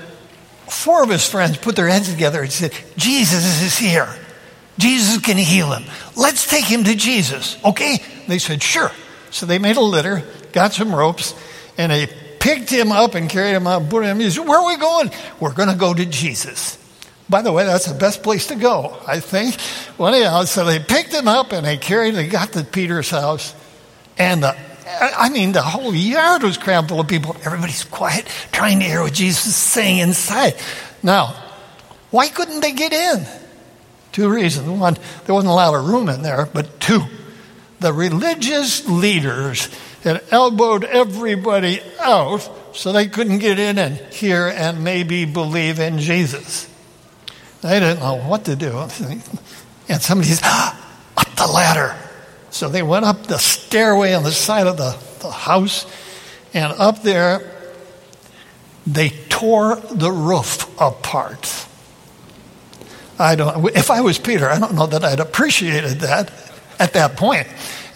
four 0.68 1.02
of 1.02 1.10
his 1.10 1.28
friends 1.28 1.56
put 1.56 1.76
their 1.76 1.88
heads 1.88 2.10
together 2.10 2.42
and 2.42 2.52
said, 2.52 2.72
Jesus 2.96 3.62
is 3.62 3.76
here. 3.76 4.08
Jesus 4.78 5.18
can 5.22 5.36
heal 5.36 5.72
him. 5.72 5.84
Let's 6.16 6.46
take 6.46 6.64
him 6.64 6.84
to 6.84 6.94
Jesus, 6.94 7.62
okay? 7.64 8.02
They 8.26 8.38
said, 8.38 8.62
sure. 8.62 8.90
So 9.30 9.46
they 9.46 9.58
made 9.58 9.76
a 9.76 9.82
litter, 9.82 10.22
got 10.52 10.72
some 10.72 10.94
ropes, 10.94 11.34
and 11.78 11.92
they 11.92 12.06
picked 12.40 12.70
him 12.70 12.90
up 12.90 13.14
and 13.14 13.28
carried 13.30 13.54
him 13.54 13.66
out, 13.66 13.88
put 13.88 14.04
him, 14.04 14.18
he 14.18 14.30
said, 14.30 14.46
where 14.46 14.58
are 14.58 14.66
we 14.66 14.76
going? 14.76 15.10
We're 15.40 15.54
going 15.54 15.68
to 15.68 15.76
go 15.76 15.94
to 15.94 16.04
Jesus. 16.04 16.78
By 17.28 17.42
the 17.42 17.52
way, 17.52 17.64
that's 17.64 17.86
the 17.86 17.98
best 17.98 18.22
place 18.22 18.48
to 18.48 18.56
go, 18.56 18.98
I 19.06 19.20
think. 19.20 19.56
Well, 19.96 20.12
anyhow, 20.12 20.44
so 20.44 20.64
they 20.64 20.78
picked 20.80 21.12
him 21.12 21.28
up 21.28 21.52
and 21.52 21.64
they 21.64 21.76
carried, 21.76 22.10
him, 22.10 22.16
they 22.16 22.26
got 22.28 22.52
to 22.52 22.64
Peter's 22.64 23.10
house, 23.10 23.54
and 24.18 24.42
the 24.42 24.56
I 24.86 25.28
mean, 25.28 25.52
the 25.52 25.62
whole 25.62 25.94
yard 25.94 26.42
was 26.42 26.56
crammed 26.56 26.88
full 26.88 27.00
of 27.00 27.08
people. 27.08 27.36
Everybody's 27.44 27.84
quiet, 27.84 28.26
trying 28.52 28.80
to 28.80 28.84
hear 28.84 29.02
what 29.02 29.12
Jesus 29.12 29.46
is 29.46 29.56
saying 29.56 29.98
inside. 29.98 30.54
Now, 31.02 31.34
why 32.10 32.28
couldn't 32.28 32.60
they 32.60 32.72
get 32.72 32.92
in? 32.92 33.26
Two 34.12 34.28
reasons. 34.28 34.68
One, 34.68 34.94
there 35.24 35.34
wasn't 35.34 35.50
a 35.50 35.54
lot 35.54 35.74
of 35.74 35.88
room 35.88 36.08
in 36.08 36.22
there, 36.22 36.46
but 36.52 36.80
two, 36.80 37.02
the 37.80 37.92
religious 37.92 38.86
leaders 38.88 39.68
had 40.04 40.22
elbowed 40.30 40.84
everybody 40.84 41.80
out 42.00 42.48
so 42.74 42.92
they 42.92 43.06
couldn't 43.06 43.38
get 43.38 43.58
in 43.58 43.78
and 43.78 43.96
hear 44.12 44.48
and 44.48 44.84
maybe 44.84 45.24
believe 45.24 45.78
in 45.78 45.98
Jesus. 45.98 46.68
They 47.62 47.80
didn't 47.80 48.00
know 48.00 48.16
what 48.16 48.44
to 48.46 48.56
do. 48.56 48.88
And 49.88 50.00
somebody 50.00 50.30
said, 50.30 50.44
ah, 50.44 50.94
up 51.16 51.34
the 51.34 51.46
ladder. 51.46 51.94
So 52.52 52.68
they 52.68 52.82
went 52.82 53.06
up 53.06 53.26
the 53.26 53.38
stairway 53.38 54.12
on 54.12 54.22
the 54.22 54.30
side 54.30 54.66
of 54.66 54.76
the, 54.76 54.96
the 55.20 55.30
house, 55.30 55.86
and 56.54 56.72
up 56.74 57.02
there, 57.02 57.50
they 58.86 59.08
tore 59.30 59.76
the 59.76 60.12
roof 60.12 60.68
apart. 60.80 61.66
I 63.18 63.36
don't, 63.36 63.74
if 63.74 63.90
I 63.90 64.02
was 64.02 64.18
Peter, 64.18 64.48
I 64.48 64.58
don't 64.58 64.74
know 64.74 64.86
that 64.86 65.02
I'd 65.02 65.20
appreciated 65.20 66.00
that 66.00 66.30
at 66.78 66.92
that 66.92 67.16
point. 67.16 67.46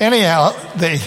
Anyhow, 0.00 0.52
they 0.76 1.00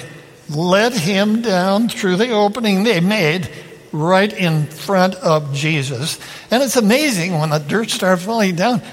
led 0.50 0.94
him 0.94 1.42
down 1.42 1.90
through 1.90 2.18
the 2.18 2.30
opening 2.32 2.84
they 2.84 3.00
made 3.00 3.50
right 3.92 4.32
in 4.32 4.68
front 4.68 5.16
of 5.16 5.54
Jesus. 5.54 6.20
And 6.52 6.62
it's 6.62 6.76
amazing 6.76 7.40
when 7.40 7.50
the 7.50 7.58
dirt 7.58 7.90
started 7.90 8.22
falling 8.24 8.56
down, 8.56 8.84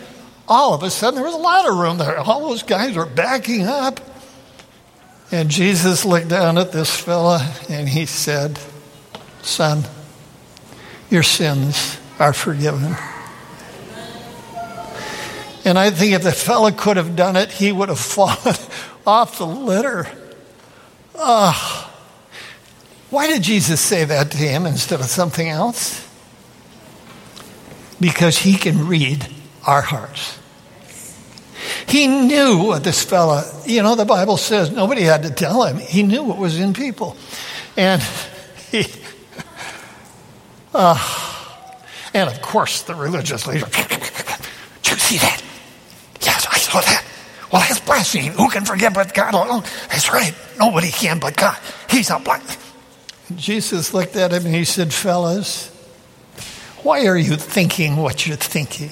all 0.48 0.72
of 0.72 0.82
a 0.82 0.90
sudden 0.90 1.16
there 1.16 1.24
was 1.24 1.34
a 1.34 1.38
lot 1.38 1.68
of 1.68 1.76
room 1.76 1.98
there. 1.98 2.18
All 2.18 2.48
those 2.48 2.62
guys 2.62 2.96
were 2.96 3.04
backing 3.04 3.64
up. 3.64 4.00
And 5.30 5.50
Jesus 5.50 6.04
looked 6.04 6.28
down 6.28 6.56
at 6.56 6.72
this 6.72 6.94
fella 6.94 7.54
and 7.68 7.88
he 7.88 8.06
said, 8.06 8.58
Son, 9.42 9.84
your 11.10 11.22
sins 11.22 11.98
are 12.18 12.32
forgiven. 12.32 12.96
And 15.64 15.76
I 15.76 15.90
think 15.90 16.12
if 16.12 16.22
the 16.22 16.32
fella 16.32 16.70
could 16.70 16.96
have 16.96 17.16
done 17.16 17.34
it, 17.34 17.50
he 17.50 17.72
would 17.72 17.88
have 17.88 17.98
fallen 18.00 18.56
off 19.06 19.38
the 19.38 19.46
litter. 19.46 20.06
Ah. 21.16 21.82
Why 23.10 23.28
did 23.28 23.42
Jesus 23.42 23.80
say 23.80 24.04
that 24.04 24.30
to 24.32 24.36
him 24.36 24.66
instead 24.66 25.00
of 25.00 25.06
something 25.06 25.48
else? 25.48 26.06
Because 28.00 28.38
he 28.38 28.56
can 28.56 28.86
read 28.88 29.26
our 29.66 29.80
hearts. 29.80 30.38
He 31.86 32.06
knew 32.06 32.58
what 32.58 32.84
this 32.84 33.02
fella, 33.02 33.44
you 33.66 33.82
know, 33.82 33.94
the 33.94 34.04
Bible 34.04 34.36
says 34.36 34.70
nobody 34.70 35.02
had 35.02 35.22
to 35.22 35.30
tell 35.30 35.64
him. 35.64 35.78
He 35.78 36.02
knew 36.02 36.22
what 36.22 36.38
was 36.38 36.58
in 36.58 36.74
people. 36.74 37.16
And 37.76 38.02
he, 38.70 38.86
uh, 40.74 40.96
and 42.14 42.28
of 42.28 42.40
course, 42.42 42.82
the 42.82 42.94
religious 42.94 43.46
leader, 43.46 43.66
did 43.66 44.90
you 44.90 44.98
see 44.98 45.18
that? 45.18 45.42
Yes, 46.22 46.46
I 46.50 46.58
saw 46.58 46.80
that. 46.80 47.04
Well, 47.52 47.62
that's 47.62 47.80
blasphemy. 47.80 48.26
Who 48.26 48.48
can 48.50 48.64
forgive 48.64 48.94
but 48.94 49.14
God 49.14 49.34
alone? 49.34 49.62
That's 49.88 50.12
right. 50.12 50.34
Nobody 50.58 50.90
can 50.90 51.18
but 51.18 51.36
God. 51.36 51.56
He's 51.88 52.10
a 52.10 52.18
black. 52.18 52.42
Jesus 53.34 53.92
looked 53.94 54.16
at 54.16 54.32
him 54.32 54.46
and 54.46 54.54
he 54.54 54.64
said, 54.64 54.92
Fellas, 54.92 55.68
why 56.82 57.06
are 57.06 57.16
you 57.16 57.36
thinking 57.36 57.96
what 57.96 58.26
you're 58.26 58.36
thinking? 58.36 58.90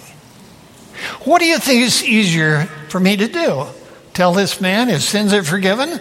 What 1.25 1.41
do 1.41 1.47
you 1.47 1.59
think 1.59 1.83
is 1.83 2.05
easier 2.05 2.65
for 2.89 3.01
me 3.01 3.17
to 3.17 3.29
do? 3.29 3.67
Tell 4.13 4.33
this 4.33 4.61
man 4.61 4.89
his 4.89 5.05
sins 5.05 5.33
are 5.33 5.43
forgiven? 5.43 6.01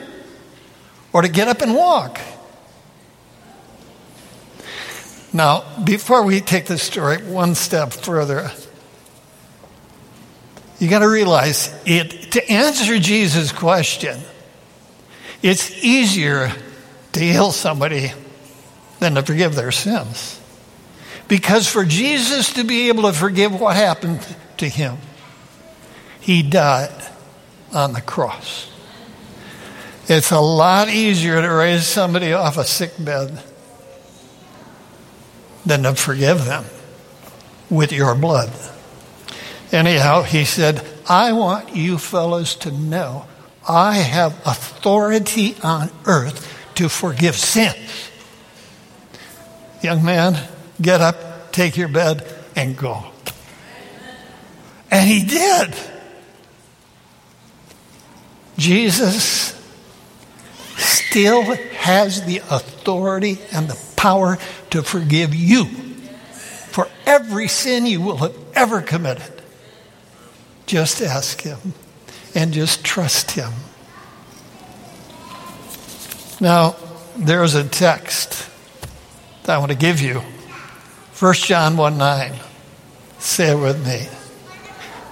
Or 1.14 1.22
to 1.22 1.30
get 1.30 1.48
up 1.48 1.62
and 1.62 1.74
walk? 1.74 2.20
Now, 5.32 5.64
before 5.84 6.24
we 6.24 6.42
take 6.42 6.66
this 6.66 6.84
story 6.84 7.18
one 7.24 7.56
step 7.56 7.92
further, 7.92 8.52
you 10.80 10.90
got 10.90 11.00
to 11.00 11.10
realize 11.10 11.74
it 11.86 12.34
to 12.34 12.52
answer 12.52 13.00
Jesus' 13.00 13.52
question, 13.52 14.20
it's 15.42 15.84
easier 15.84 16.52
to 17.14 17.20
heal 17.20 17.52
somebody 17.52 18.12
than 19.00 19.16
to 19.16 19.24
forgive 19.24 19.56
their 19.56 19.72
sins. 19.72 20.40
Because 21.28 21.68
for 21.68 21.86
Jesus 21.86 22.54
to 22.54 22.64
be 22.64 22.90
able 22.90 23.04
to 23.04 23.14
forgive 23.14 23.60
what 23.60 23.76
happened 23.76 24.26
to 24.58 24.68
him. 24.68 24.98
He 26.24 26.42
died 26.42 27.06
on 27.74 27.92
the 27.92 28.00
cross. 28.00 28.72
It's 30.08 30.32
a 30.32 30.40
lot 30.40 30.88
easier 30.88 31.42
to 31.42 31.50
raise 31.50 31.86
somebody 31.86 32.32
off 32.32 32.58
a 32.58 32.64
sick 32.64 32.94
bed 32.98 33.44
than 35.66 35.84
to 35.84 35.96
forgive 35.96 36.46
them 36.46 36.64
with 37.70 37.92
your 37.92 38.16
blood. 38.16 38.54
Anyhow, 39.74 40.22
he 40.22 40.46
said, 40.46 40.88
I 41.10 41.34
want 41.34 41.76
you 41.76 41.98
fellows 41.98 42.56
to 42.58 42.72
know 42.72 43.26
I 43.68 43.96
have 43.96 44.32
authority 44.46 45.58
on 45.62 45.90
earth 46.06 46.74
to 46.76 46.88
forgive 46.88 47.36
sins. 47.36 48.10
Young 49.82 50.06
man, 50.06 50.42
get 50.82 51.02
up, 51.02 51.52
take 51.52 51.76
your 51.76 51.90
bed, 51.90 52.26
and 52.56 52.78
go. 52.78 53.04
And 54.90 55.06
he 55.06 55.26
did. 55.26 55.76
Jesus 58.64 59.60
still 60.78 61.42
has 61.42 62.24
the 62.24 62.38
authority 62.38 63.38
and 63.52 63.68
the 63.68 63.78
power 63.98 64.38
to 64.70 64.82
forgive 64.82 65.36
you 65.36 65.66
for 65.66 66.88
every 67.06 67.50
sin 67.50 67.86
you 67.86 68.00
will 68.00 68.16
have 68.16 68.34
ever 68.56 68.82
committed. 68.82 69.42
Just 70.66 71.02
ask 71.02 71.42
him 71.42 71.74
and 72.34 72.54
just 72.54 72.86
trust 72.86 73.32
him. 73.32 73.52
Now, 76.40 76.78
there's 77.18 77.56
a 77.56 77.68
text 77.68 78.50
that 79.44 79.56
I 79.56 79.58
want 79.58 79.74
to 79.74 79.78
give 79.78 80.00
you. 80.00 80.22
1 81.20 81.34
John 81.34 81.76
1 81.76 81.98
9. 81.98 82.34
Say 83.20 83.52
it 83.52 83.56
with 83.56 83.86
me 83.86 84.08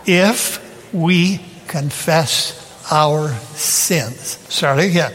if 0.05 0.93
we 0.93 1.41
confess 1.67 2.60
our 2.91 3.33
sins. 3.55 4.37
Start 4.49 4.79
again. 4.79 5.13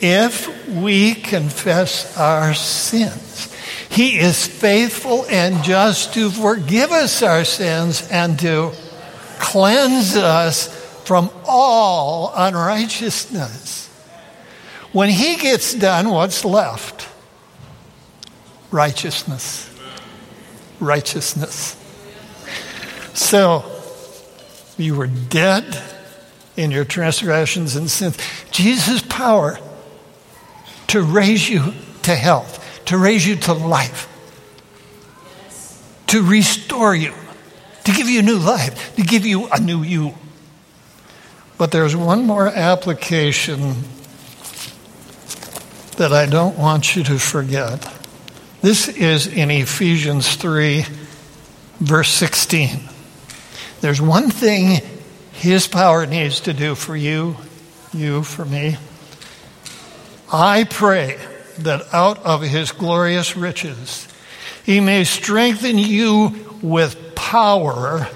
If 0.00 0.68
we 0.68 1.14
confess 1.14 2.16
our 2.16 2.54
sins, 2.54 3.52
He 3.90 4.18
is 4.18 4.46
faithful 4.46 5.26
and 5.28 5.64
just 5.64 6.14
to 6.14 6.30
forgive 6.30 6.92
us 6.92 7.22
our 7.22 7.44
sins 7.44 8.06
and 8.10 8.38
to 8.40 8.72
cleanse 9.38 10.16
us 10.16 10.68
from 11.04 11.30
all 11.46 12.32
unrighteousness. 12.34 13.88
When 14.92 15.08
he 15.08 15.36
gets 15.36 15.74
done, 15.74 16.10
what's 16.10 16.44
left? 16.44 17.08
Righteousness. 18.70 19.68
Righteousness. 20.80 21.76
So, 23.14 23.64
you 24.76 24.94
were 24.94 25.06
dead 25.06 25.82
in 26.56 26.70
your 26.70 26.84
transgressions 26.84 27.76
and 27.76 27.90
sins. 27.90 28.18
Jesus' 28.50 29.02
power 29.02 29.58
to 30.88 31.02
raise 31.02 31.48
you 31.48 31.72
to 32.02 32.14
health, 32.14 32.84
to 32.86 32.98
raise 32.98 33.26
you 33.26 33.36
to 33.36 33.52
life, 33.52 34.08
to 36.08 36.22
restore 36.22 36.94
you, 36.94 37.14
to 37.84 37.92
give 37.92 38.08
you 38.08 38.20
a 38.20 38.22
new 38.22 38.38
life, 38.38 38.94
to 38.96 39.02
give 39.02 39.24
you 39.24 39.48
a 39.48 39.60
new 39.60 39.82
you. 39.82 40.14
But 41.56 41.70
there's 41.70 41.96
one 41.96 42.26
more 42.26 42.48
application 42.48 43.74
that 45.96 46.12
I 46.12 46.26
don't 46.26 46.58
want 46.58 46.96
you 46.96 47.04
to 47.04 47.18
forget. 47.18 47.88
This 48.60 48.88
is 48.88 49.26
in 49.26 49.50
Ephesians 49.50 50.36
3, 50.36 50.84
verse 51.80 52.10
16. 52.10 52.80
There's 53.80 54.00
one 54.00 54.30
thing 54.30 54.80
His 55.42 55.66
power 55.66 56.06
needs 56.06 56.42
to 56.42 56.52
do 56.52 56.76
for 56.76 56.96
you, 56.96 57.36
you, 57.92 58.22
for 58.22 58.44
me. 58.44 58.76
I 60.32 60.62
pray 60.62 61.18
that 61.58 61.92
out 61.92 62.24
of 62.24 62.42
His 62.42 62.70
glorious 62.70 63.36
riches, 63.36 64.06
He 64.64 64.78
may 64.78 65.02
strengthen 65.02 65.78
you 65.78 66.58
with 66.62 67.16
power 67.16 68.06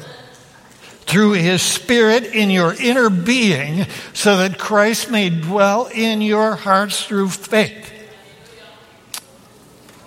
through 1.01 1.33
his 1.33 1.63
spirit 1.63 2.25
in 2.25 2.49
your 2.49 2.75
inner 2.75 3.11
being 3.11 3.87
so 4.13 4.37
that 4.37 4.57
Christ 4.57 5.11
may 5.11 5.31
dwell 5.31 5.87
in 5.87 6.21
your 6.21 6.55
hearts 6.55 7.05
through 7.05 7.31
faith. 7.31 7.93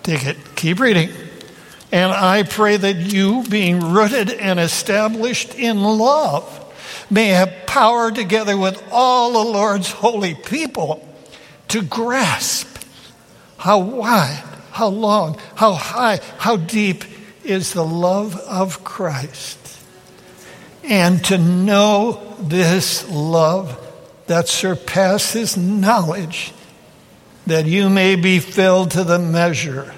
Take 0.04 0.26
it, 0.26 0.38
keep 0.56 0.80
reading. 0.80 1.10
And 1.92 2.14
I 2.14 2.44
pray 2.44 2.78
that 2.78 2.96
you, 2.96 3.44
being 3.50 3.92
rooted 3.92 4.30
and 4.30 4.58
established 4.58 5.56
in 5.56 5.82
love, 5.82 6.69
may 7.10 7.28
have 7.28 7.66
power 7.66 8.12
together 8.12 8.58
with 8.58 8.82
all 8.92 9.34
the 9.34 9.52
Lord's 9.52 9.92
holy 9.92 10.36
people 10.36 11.08
to 11.70 11.82
grasp 11.82 12.68
how 13.58 13.80
wide, 13.80 14.44
how 14.72 14.88
long, 14.88 15.38
how 15.56 15.74
high, 15.74 16.20
how 16.38 16.58
deep 16.58 17.04
is 17.44 17.74
the 17.74 17.86
love 17.86 18.36
of 18.36 18.84
Christ 18.84 19.60
and 20.90 21.24
to 21.26 21.38
know 21.38 22.36
this 22.40 23.08
love 23.10 23.78
that 24.26 24.48
surpasses 24.48 25.56
knowledge, 25.56 26.52
that 27.46 27.66
you 27.66 27.90
may 27.90 28.16
be 28.16 28.40
filled 28.40 28.92
to 28.92 29.04
the 29.04 29.20
measure 29.20 29.94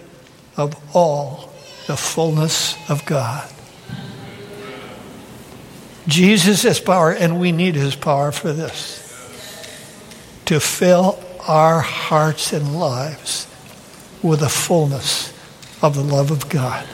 of 0.57 0.75
all 0.95 1.51
the 1.87 1.95
fullness 1.95 2.75
of 2.89 3.05
God. 3.05 3.49
Jesus 6.07 6.63
has 6.63 6.79
power, 6.79 7.11
and 7.11 7.39
we 7.39 7.51
need 7.51 7.75
his 7.75 7.95
power 7.95 8.31
for 8.31 8.53
this 8.53 8.99
to 10.45 10.59
fill 10.59 11.19
our 11.47 11.79
hearts 11.79 12.53
and 12.53 12.79
lives 12.79 13.47
with 14.21 14.39
the 14.41 14.49
fullness 14.49 15.31
of 15.81 15.95
the 15.95 16.03
love 16.03 16.31
of 16.31 16.49
God. 16.49 16.85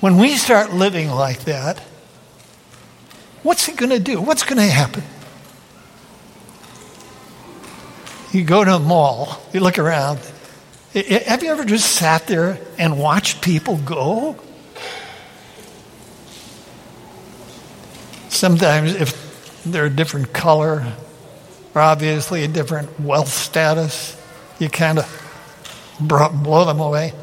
When 0.00 0.16
we 0.16 0.36
start 0.36 0.72
living 0.72 1.10
like 1.10 1.40
that, 1.44 1.80
what's 3.42 3.68
it 3.68 3.76
going 3.76 3.90
to 3.90 3.98
do? 3.98 4.20
What's 4.20 4.44
going 4.44 4.58
to 4.58 4.62
happen? 4.62 5.02
You 8.32 8.44
go 8.44 8.62
to 8.62 8.76
a 8.76 8.78
mall, 8.78 9.42
you 9.52 9.60
look 9.60 9.78
around. 9.78 10.20
Have 10.94 11.42
you 11.42 11.50
ever 11.50 11.64
just 11.64 11.90
sat 11.96 12.26
there 12.26 12.58
and 12.78 12.98
watched 12.98 13.42
people 13.42 13.78
go? 13.78 14.36
Sometimes, 18.38 18.94
if 18.94 19.64
they're 19.64 19.86
a 19.86 19.90
different 19.90 20.32
color 20.32 20.94
or 21.74 21.80
obviously 21.80 22.44
a 22.44 22.46
different 22.46 23.00
wealth 23.00 23.26
status, 23.26 24.16
you 24.60 24.68
kind 24.68 25.00
of 25.00 25.98
blow 25.98 26.64
them 26.64 26.78
away. 26.78 27.14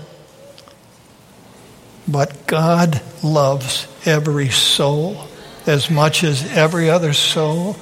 But 2.06 2.46
God 2.48 3.02
loves 3.24 3.88
every 4.06 4.50
soul 4.50 5.30
as 5.66 5.90
much 5.90 6.26
as 6.26 6.52
every 6.52 6.90
other 6.90 7.14
soul. 7.14 7.78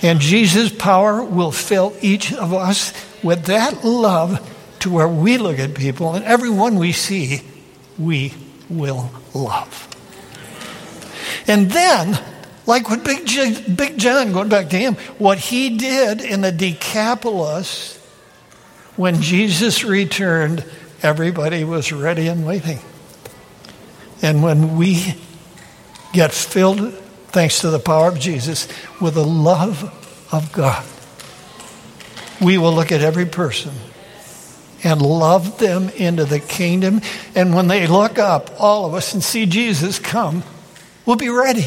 And 0.00 0.20
Jesus' 0.20 0.70
power 0.70 1.24
will 1.24 1.50
fill 1.50 1.92
each 2.00 2.32
of 2.32 2.54
us 2.54 2.92
with 3.20 3.46
that 3.46 3.82
love 3.82 4.48
to 4.78 4.90
where 4.90 5.08
we 5.08 5.38
look 5.38 5.58
at 5.58 5.74
people 5.74 6.14
and 6.14 6.24
everyone 6.24 6.76
we 6.76 6.92
see, 6.92 7.40
we 7.98 8.32
will 8.70 9.10
love. 9.34 9.88
And 11.48 11.68
then, 11.72 12.16
like 12.66 12.90
what 12.90 13.04
Big, 13.04 13.26
J- 13.26 13.62
Big 13.62 13.98
John, 13.98 14.32
going 14.32 14.48
back 14.48 14.70
to 14.70 14.78
him, 14.78 14.94
what 15.18 15.38
he 15.38 15.76
did 15.76 16.20
in 16.20 16.40
the 16.40 16.52
Decapolis 16.52 17.96
when 18.96 19.20
Jesus 19.20 19.84
returned, 19.84 20.64
everybody 21.02 21.64
was 21.64 21.92
ready 21.92 22.28
and 22.28 22.46
waiting. 22.46 22.80
And 24.22 24.42
when 24.42 24.76
we 24.76 25.14
get 26.12 26.32
filled, 26.32 26.94
thanks 27.28 27.60
to 27.60 27.70
the 27.70 27.78
power 27.78 28.08
of 28.08 28.18
Jesus, 28.18 28.66
with 29.00 29.14
the 29.14 29.24
love 29.24 29.84
of 30.32 30.50
God, 30.52 30.84
we 32.40 32.58
will 32.58 32.72
look 32.72 32.90
at 32.90 33.02
every 33.02 33.26
person 33.26 33.72
and 34.82 35.02
love 35.02 35.58
them 35.58 35.90
into 35.90 36.24
the 36.24 36.40
kingdom. 36.40 37.00
And 37.34 37.54
when 37.54 37.68
they 37.68 37.86
look 37.86 38.18
up, 38.18 38.50
all 38.58 38.86
of 38.86 38.94
us, 38.94 39.12
and 39.14 39.22
see 39.22 39.46
Jesus 39.46 39.98
come, 39.98 40.42
we'll 41.04 41.16
be 41.16 41.28
ready. 41.28 41.66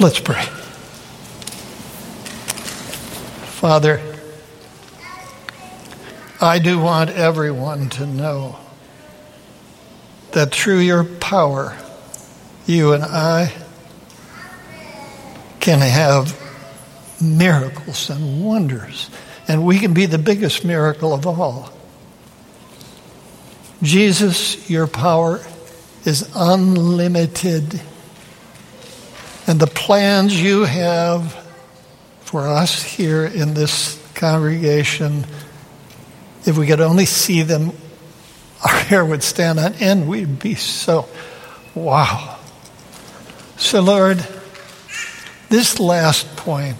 Let's 0.00 0.20
pray. 0.20 0.44
Father, 3.58 4.00
I 6.40 6.60
do 6.60 6.78
want 6.78 7.10
everyone 7.10 7.88
to 7.90 8.06
know 8.06 8.60
that 10.30 10.54
through 10.54 10.78
your 10.78 11.02
power, 11.02 11.76
you 12.64 12.92
and 12.92 13.02
I 13.02 13.52
can 15.58 15.80
have 15.80 16.40
miracles 17.20 18.08
and 18.08 18.44
wonders, 18.44 19.10
and 19.48 19.66
we 19.66 19.80
can 19.80 19.94
be 19.94 20.06
the 20.06 20.18
biggest 20.18 20.64
miracle 20.64 21.12
of 21.12 21.26
all. 21.26 21.72
Jesus, 23.82 24.70
your 24.70 24.86
power 24.86 25.40
is 26.04 26.30
unlimited 26.36 27.80
and 29.48 29.58
the 29.58 29.66
plans 29.66 30.40
you 30.40 30.64
have 30.64 31.32
for 32.20 32.46
us 32.46 32.82
here 32.82 33.24
in 33.24 33.54
this 33.54 33.98
congregation, 34.14 35.24
if 36.44 36.58
we 36.58 36.66
could 36.66 36.82
only 36.82 37.06
see 37.06 37.40
them, 37.40 37.72
our 38.64 38.74
hair 38.74 39.04
would 39.04 39.22
stand 39.22 39.58
on 39.58 39.72
end. 39.74 40.06
We'd 40.06 40.38
be 40.38 40.54
so, 40.54 41.08
wow. 41.74 42.38
So, 43.56 43.80
Lord, 43.80 44.18
this 45.48 45.80
last 45.80 46.36
point 46.36 46.76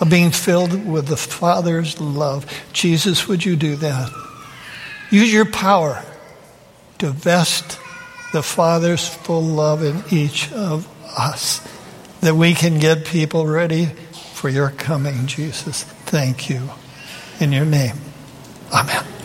of 0.00 0.10
being 0.10 0.30
filled 0.30 0.86
with 0.86 1.06
the 1.06 1.16
Father's 1.16 1.98
love, 1.98 2.44
Jesus, 2.74 3.26
would 3.26 3.42
you 3.42 3.56
do 3.56 3.76
that? 3.76 4.10
Use 5.10 5.32
your 5.32 5.46
power 5.46 6.04
to 6.98 7.10
vest 7.10 7.78
the 8.34 8.42
Father's 8.42 9.08
full 9.08 9.42
love 9.42 9.82
in 9.82 10.02
each 10.10 10.52
of 10.52 10.86
us 11.16 11.66
that 12.20 12.34
we 12.34 12.54
can 12.54 12.78
get 12.78 13.04
people 13.04 13.46
ready 13.46 13.86
for 14.34 14.48
your 14.48 14.70
coming, 14.70 15.26
Jesus. 15.26 15.84
Thank 15.84 16.48
you. 16.50 16.70
In 17.40 17.52
your 17.52 17.64
name, 17.64 17.96
amen. 18.72 19.17